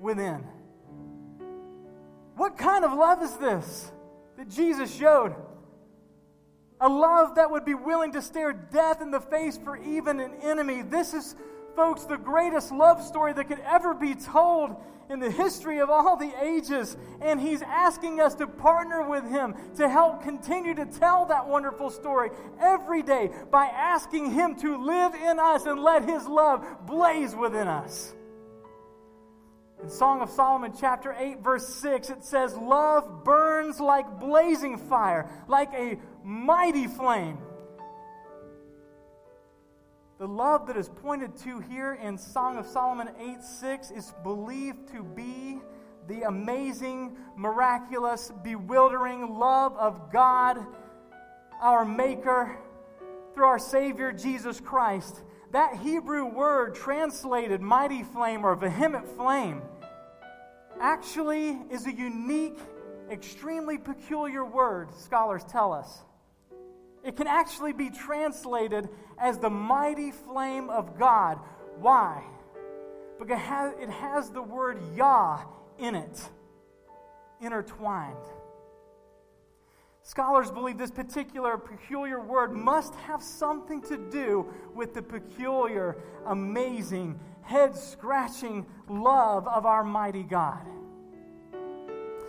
within? 0.00 0.44
What 2.34 2.58
kind 2.58 2.84
of 2.84 2.92
love 2.92 3.22
is 3.22 3.36
this 3.36 3.92
that 4.36 4.48
Jesus 4.48 4.92
showed? 4.92 5.36
A 6.80 6.88
love 6.88 7.36
that 7.36 7.50
would 7.50 7.64
be 7.64 7.74
willing 7.74 8.12
to 8.12 8.22
stare 8.22 8.52
death 8.52 9.00
in 9.00 9.12
the 9.12 9.20
face 9.20 9.56
for 9.56 9.76
even 9.76 10.18
an 10.18 10.32
enemy. 10.42 10.82
This 10.82 11.14
is 11.14 11.36
folks, 11.78 12.02
the 12.06 12.16
greatest 12.16 12.72
love 12.72 13.00
story 13.00 13.32
that 13.32 13.46
could 13.46 13.60
ever 13.60 13.94
be 13.94 14.16
told 14.16 14.74
in 15.08 15.20
the 15.20 15.30
history 15.30 15.78
of 15.78 15.88
all 15.88 16.16
the 16.16 16.32
ages. 16.42 16.96
And 17.20 17.40
He's 17.40 17.62
asking 17.62 18.20
us 18.20 18.34
to 18.34 18.48
partner 18.48 19.08
with 19.08 19.22
Him 19.30 19.54
to 19.76 19.88
help 19.88 20.24
continue 20.24 20.74
to 20.74 20.84
tell 20.86 21.26
that 21.26 21.46
wonderful 21.46 21.90
story 21.90 22.30
every 22.60 23.04
day 23.04 23.30
by 23.52 23.66
asking 23.66 24.32
Him 24.32 24.56
to 24.56 24.84
live 24.84 25.14
in 25.14 25.38
us 25.38 25.66
and 25.66 25.80
let 25.80 26.04
His 26.04 26.26
love 26.26 26.66
blaze 26.84 27.36
within 27.36 27.68
us. 27.68 28.12
In 29.80 29.88
Song 29.88 30.20
of 30.20 30.30
Solomon, 30.30 30.72
chapter 30.76 31.14
8, 31.16 31.38
verse 31.38 31.68
6, 31.74 32.10
it 32.10 32.24
says, 32.24 32.56
Love 32.56 33.22
burns 33.22 33.78
like 33.78 34.18
blazing 34.18 34.78
fire, 34.78 35.30
like 35.46 35.72
a 35.74 35.96
mighty 36.24 36.88
flame. 36.88 37.38
The 40.18 40.26
love 40.26 40.66
that 40.66 40.76
is 40.76 40.88
pointed 40.88 41.36
to 41.44 41.60
here 41.60 41.94
in 41.94 42.18
Song 42.18 42.58
of 42.58 42.66
Solomon 42.66 43.08
8 43.20 43.40
6 43.40 43.92
is 43.92 44.12
believed 44.24 44.88
to 44.88 45.04
be 45.04 45.60
the 46.08 46.22
amazing, 46.22 47.16
miraculous, 47.36 48.32
bewildering 48.42 49.38
love 49.38 49.76
of 49.76 50.10
God, 50.12 50.58
our 51.60 51.84
Maker, 51.84 52.58
through 53.32 53.44
our 53.44 53.60
Savior 53.60 54.10
Jesus 54.10 54.58
Christ. 54.58 55.22
That 55.52 55.76
Hebrew 55.76 56.24
word 56.24 56.74
translated 56.74 57.60
mighty 57.60 58.02
flame 58.02 58.44
or 58.44 58.56
vehement 58.56 59.08
flame 59.16 59.62
actually 60.80 61.60
is 61.70 61.86
a 61.86 61.92
unique, 61.92 62.58
extremely 63.08 63.78
peculiar 63.78 64.44
word, 64.44 64.92
scholars 64.98 65.44
tell 65.48 65.72
us. 65.72 66.02
It 67.08 67.16
can 67.16 67.26
actually 67.26 67.72
be 67.72 67.88
translated 67.88 68.86
as 69.16 69.38
the 69.38 69.48
mighty 69.48 70.10
flame 70.10 70.68
of 70.68 70.98
God. 70.98 71.38
Why? 71.78 72.22
Because 73.18 73.72
it 73.80 73.88
has 73.88 74.28
the 74.28 74.42
word 74.42 74.78
Yah 74.94 75.40
in 75.78 75.94
it, 75.94 76.20
intertwined. 77.40 78.14
Scholars 80.02 80.50
believe 80.50 80.76
this 80.76 80.90
particular 80.90 81.56
peculiar 81.56 82.20
word 82.20 82.52
must 82.52 82.94
have 82.96 83.22
something 83.22 83.80
to 83.84 83.96
do 83.96 84.46
with 84.74 84.92
the 84.92 85.00
peculiar, 85.00 85.96
amazing, 86.26 87.18
head 87.40 87.74
scratching 87.74 88.66
love 88.86 89.48
of 89.48 89.64
our 89.64 89.82
mighty 89.82 90.24
God. 90.24 90.60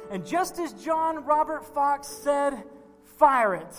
And 0.10 0.26
just 0.26 0.58
as 0.58 0.72
John 0.72 1.26
Robert 1.26 1.66
Fox 1.66 2.08
said, 2.08 2.64
fire 3.18 3.56
it 3.56 3.76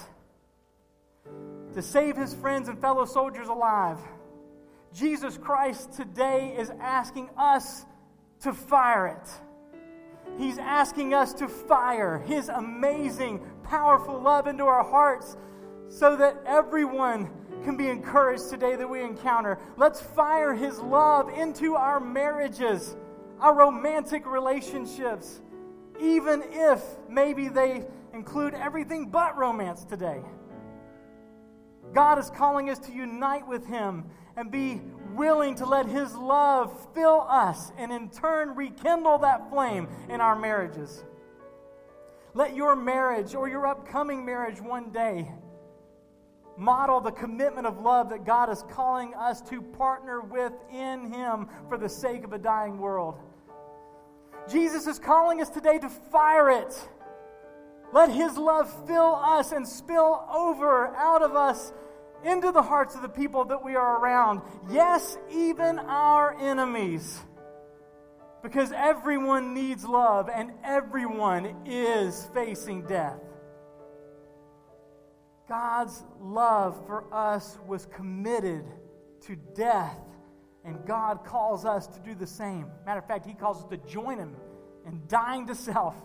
to 1.74 1.83
save 1.83 2.16
his 2.16 2.35
friends 2.35 2.68
and 2.68 2.80
fellow 2.80 3.04
soldiers 3.04 3.48
alive. 3.48 3.98
Jesus 4.92 5.38
Christ 5.38 5.92
today 5.92 6.54
is 6.59 6.70
asking 6.80 7.30
us 7.37 7.87
to 8.40 8.52
fire 8.52 9.06
it. 9.06 9.28
He's 10.38 10.59
asking 10.59 11.14
us 11.14 11.33
to 11.35 11.48
fire 11.48 12.18
His 12.18 12.48
amazing, 12.48 13.44
powerful 13.62 14.20
love 14.20 14.46
into 14.46 14.64
our 14.64 14.85
hearts 14.85 15.37
so 15.88 16.16
that 16.16 16.37
everyone 16.46 17.30
can 17.64 17.76
be 17.76 17.88
encouraged 17.88 18.48
today 18.48 18.76
that 18.76 18.88
we 18.88 19.02
encounter. 19.02 19.59
Let's 19.76 20.00
fire 20.00 20.54
His 20.54 20.78
love 20.78 21.28
into 21.28 21.74
our 21.74 22.00
marriages, 22.00 22.96
our 23.38 23.54
romantic 23.54 24.26
relationships, 24.26 25.40
even 26.00 26.42
if 26.50 26.83
maybe 27.09 27.48
they 27.48 27.85
include 28.14 28.54
everything 28.54 29.11
but 29.11 29.37
romance 29.37 29.85
today. 29.85 30.22
God 31.92 32.18
is 32.18 32.31
calling 32.31 32.70
us 32.70 32.79
to 32.81 32.92
unite 32.92 33.46
with 33.46 33.66
Him 33.66 34.05
and 34.37 34.50
be 34.50 34.81
willing 35.14 35.55
to 35.57 35.66
let 35.66 35.87
His 35.87 36.14
love 36.14 36.88
fill 36.94 37.26
us 37.29 37.72
and 37.76 37.92
in 37.92 38.11
turn 38.11 38.55
rekindle 38.55 39.18
that 39.18 39.50
flame 39.50 39.88
in 40.09 40.20
our 40.20 40.38
marriages. 40.38 41.05
Let 42.35 42.55
your 42.55 42.76
marriage 42.76 43.35
or 43.35 43.48
your 43.48 43.66
upcoming 43.66 44.24
marriage 44.24 44.61
one 44.61 44.90
day 44.90 45.33
model 46.57 47.00
the 47.00 47.11
commitment 47.11 47.66
of 47.66 47.81
love 47.81 48.11
that 48.11 48.24
God 48.24 48.50
is 48.50 48.62
calling 48.70 49.14
us 49.14 49.40
to 49.42 49.62
partner 49.62 50.20
with 50.20 50.53
in 50.70 51.12
Him 51.12 51.48
for 51.68 51.79
the 51.79 51.88
sake 51.88 52.22
of 52.22 52.33
a 52.33 52.38
dying 52.38 52.79
world. 52.79 53.18
Jesus 54.48 54.87
is 54.87 54.98
calling 54.98 55.40
us 55.40 55.48
today 55.48 55.79
to 55.79 55.88
fire 55.88 56.50
it 56.50 56.88
let 57.92 58.11
His 58.11 58.37
love 58.37 58.87
fill 58.87 59.14
us 59.16 59.53
and 59.53 59.66
spill 59.66 60.24
over 60.33 60.88
out 60.96 61.22
of 61.22 61.35
us 61.35 61.72
into 62.24 62.53
the 62.53 62.62
hearts 62.62 62.94
of 62.94 63.03
the 63.03 63.09
people 63.09 63.46
that 63.46 63.64
we 63.64 63.74
are 63.74 64.00
around. 64.00 64.42
Yes, 64.70 65.16
even 65.31 65.79
our 65.79 66.37
enemies. 66.38 67.20
Because 68.42 68.72
everyone 68.72 69.55
needs 69.55 69.85
love 69.85 70.31
and 70.33 70.53
everyone 70.64 71.62
is 71.66 72.29
facing 72.33 72.87
death. 72.87 73.20
God's 75.48 76.05
love 76.20 76.87
for 76.87 77.12
us 77.12 77.59
was 77.66 77.85
committed 77.87 78.64
to 79.22 79.37
death, 79.55 79.98
and 80.64 80.79
God 80.87 81.24
calls 81.24 81.64
us 81.64 81.88
to 81.88 82.00
do 82.00 82.14
the 82.14 82.26
same. 82.26 82.66
Matter 82.87 83.00
of 83.00 83.07
fact, 83.09 83.26
He 83.26 83.35
calls 83.35 83.64
us 83.64 83.68
to 83.70 83.76
join 83.79 84.18
Him 84.18 84.37
in 84.87 85.03
dying 85.09 85.46
to 85.48 85.55
self 85.55 85.96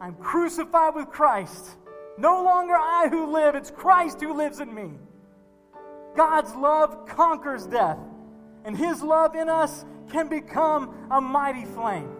I'm 0.00 0.14
crucified 0.14 0.94
with 0.94 1.08
Christ. 1.08 1.76
No 2.16 2.42
longer 2.42 2.74
I 2.74 3.08
who 3.08 3.32
live, 3.32 3.54
it's 3.54 3.70
Christ 3.70 4.20
who 4.20 4.36
lives 4.36 4.60
in 4.60 4.74
me. 4.74 4.90
God's 6.16 6.54
love 6.54 7.06
conquers 7.06 7.66
death, 7.66 7.98
and 8.64 8.76
His 8.76 9.02
love 9.02 9.34
in 9.34 9.48
us 9.48 9.84
can 10.10 10.28
become 10.28 10.94
a 11.10 11.20
mighty 11.20 11.64
flame. 11.64 12.10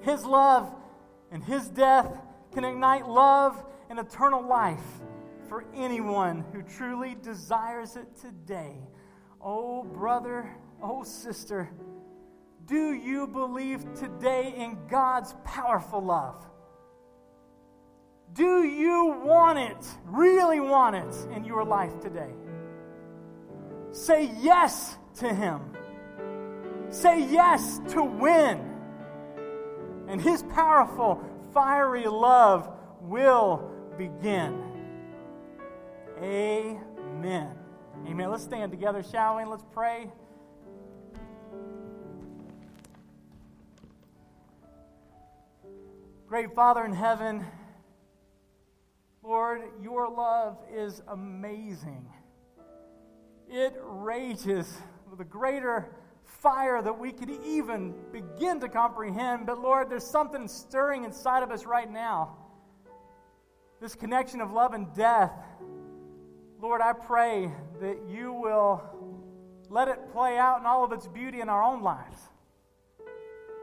His 0.00 0.24
love 0.24 0.72
and 1.30 1.42
His 1.42 1.68
death 1.68 2.10
can 2.52 2.64
ignite 2.64 3.06
love 3.08 3.62
and 3.90 3.98
eternal 3.98 4.46
life 4.46 4.80
for 5.48 5.64
anyone 5.74 6.44
who 6.52 6.62
truly 6.62 7.16
desires 7.22 7.96
it 7.96 8.06
today. 8.20 8.76
Oh, 9.40 9.82
brother, 9.82 10.54
oh, 10.82 11.04
sister, 11.04 11.70
do 12.64 12.92
you 12.92 13.26
believe 13.26 13.84
today 13.94 14.54
in 14.56 14.78
God's 14.88 15.34
powerful 15.44 16.04
love? 16.04 16.44
Do 18.34 18.62
you 18.62 19.20
want 19.24 19.58
it, 19.58 19.86
really 20.04 20.60
want 20.60 20.96
it 20.96 21.34
in 21.34 21.44
your 21.44 21.64
life 21.64 22.00
today? 22.00 22.32
Say 23.90 24.30
yes 24.40 24.96
to 25.16 25.32
Him. 25.32 25.60
Say 26.90 27.30
yes 27.30 27.80
to 27.88 28.02
win. 28.02 28.60
And 30.08 30.20
His 30.20 30.42
powerful, 30.44 31.22
fiery 31.52 32.06
love 32.06 32.70
will 33.00 33.70
begin. 33.96 34.62
Amen. 36.22 37.54
Amen. 38.06 38.30
Let's 38.30 38.44
stand 38.44 38.70
together, 38.70 39.02
shall 39.02 39.36
we? 39.36 39.44
Let's 39.44 39.64
pray. 39.72 40.10
Great 46.28 46.54
Father 46.54 46.84
in 46.84 46.92
heaven, 46.92 47.44
Lord, 49.22 49.62
your 49.82 50.08
love 50.08 50.58
is 50.72 51.02
amazing. 51.08 52.06
It 53.50 53.74
rages 53.82 54.72
with 55.10 55.20
a 55.20 55.24
greater 55.24 55.94
fire 56.24 56.80
that 56.82 56.98
we 56.98 57.12
could 57.12 57.30
even 57.30 57.94
begin 58.12 58.60
to 58.60 58.68
comprehend. 58.68 59.46
But 59.46 59.60
Lord, 59.60 59.90
there's 59.90 60.08
something 60.08 60.46
stirring 60.46 61.04
inside 61.04 61.42
of 61.42 61.50
us 61.50 61.66
right 61.66 61.90
now. 61.90 62.36
This 63.80 63.94
connection 63.94 64.40
of 64.40 64.52
love 64.52 64.74
and 64.74 64.92
death. 64.94 65.32
Lord, 66.60 66.80
I 66.80 66.92
pray 66.92 67.50
that 67.80 67.98
you 68.08 68.32
will 68.32 68.82
let 69.68 69.88
it 69.88 70.12
play 70.12 70.36
out 70.36 70.60
in 70.60 70.66
all 70.66 70.84
of 70.84 70.92
its 70.92 71.06
beauty 71.06 71.40
in 71.40 71.48
our 71.48 71.62
own 71.62 71.82
lives. 71.82 72.20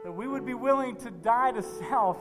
That 0.04 0.12
we 0.12 0.28
would 0.28 0.46
be 0.46 0.54
willing 0.54 0.96
to 0.96 1.10
die 1.10 1.52
to 1.52 1.62
self 1.62 2.16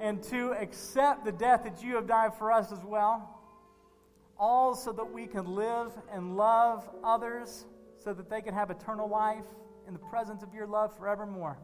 and 0.00 0.22
to 0.24 0.52
accept 0.52 1.24
the 1.24 1.32
death 1.32 1.64
that 1.64 1.82
you 1.82 1.94
have 1.96 2.06
died 2.06 2.34
for 2.34 2.52
us 2.52 2.72
as 2.72 2.84
well. 2.84 3.32
All 4.38 4.74
so 4.74 4.92
that 4.92 5.12
we 5.12 5.26
can 5.26 5.54
live 5.54 5.92
and 6.12 6.36
love 6.36 6.88
others 7.02 7.64
so 7.98 8.12
that 8.12 8.28
they 8.28 8.42
can 8.42 8.54
have 8.54 8.70
eternal 8.70 9.08
life 9.08 9.44
in 9.86 9.92
the 9.92 9.98
presence 9.98 10.42
of 10.42 10.52
your 10.52 10.66
love 10.66 10.96
forevermore. 10.96 11.58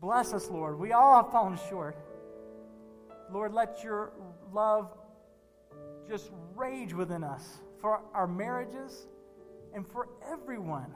Bless 0.00 0.32
us, 0.32 0.48
Lord. 0.48 0.78
We 0.78 0.92
all 0.92 1.22
have 1.22 1.32
fallen 1.32 1.58
short. 1.68 1.96
Lord, 3.32 3.52
let 3.52 3.82
your 3.82 4.12
love 4.52 4.90
just 6.08 6.30
rage 6.54 6.94
within 6.94 7.24
us 7.24 7.58
for 7.80 8.00
our 8.14 8.26
marriages 8.26 9.06
and 9.74 9.86
for 9.86 10.08
everyone. 10.30 10.94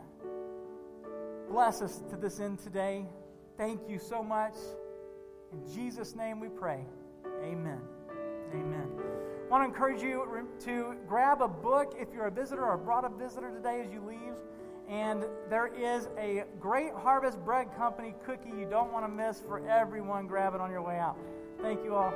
Bless 1.50 1.82
us 1.82 2.02
to 2.10 2.16
this 2.16 2.40
end 2.40 2.60
today. 2.60 3.06
Thank 3.56 3.88
you 3.88 3.98
so 3.98 4.22
much. 4.22 4.54
In 5.52 5.74
Jesus' 5.74 6.14
name 6.14 6.40
we 6.40 6.48
pray. 6.48 6.84
Amen. 7.42 7.80
Amen. 8.52 8.88
I 9.46 9.50
want 9.50 9.64
to 9.64 9.68
encourage 9.68 10.02
you 10.02 10.48
to 10.60 10.94
grab 11.08 11.42
a 11.42 11.48
book 11.48 11.94
if 11.98 12.08
you're 12.14 12.26
a 12.26 12.30
visitor 12.30 12.64
or 12.64 12.76
brought 12.76 13.04
a 13.04 13.08
visitor 13.08 13.50
today 13.50 13.82
as 13.84 13.92
you 13.92 14.00
leave. 14.06 14.34
And 14.88 15.24
there 15.48 15.68
is 15.68 16.08
a 16.18 16.44
Great 16.58 16.92
Harvest 16.92 17.44
Bread 17.44 17.74
Company 17.76 18.14
cookie 18.24 18.50
you 18.50 18.66
don't 18.68 18.92
want 18.92 19.04
to 19.04 19.08
miss 19.08 19.40
for 19.40 19.66
everyone. 19.68 20.26
Grab 20.26 20.54
it 20.54 20.60
on 20.60 20.70
your 20.70 20.82
way 20.82 20.98
out. 20.98 21.16
Thank 21.60 21.84
you 21.84 21.94
all. 21.94 22.12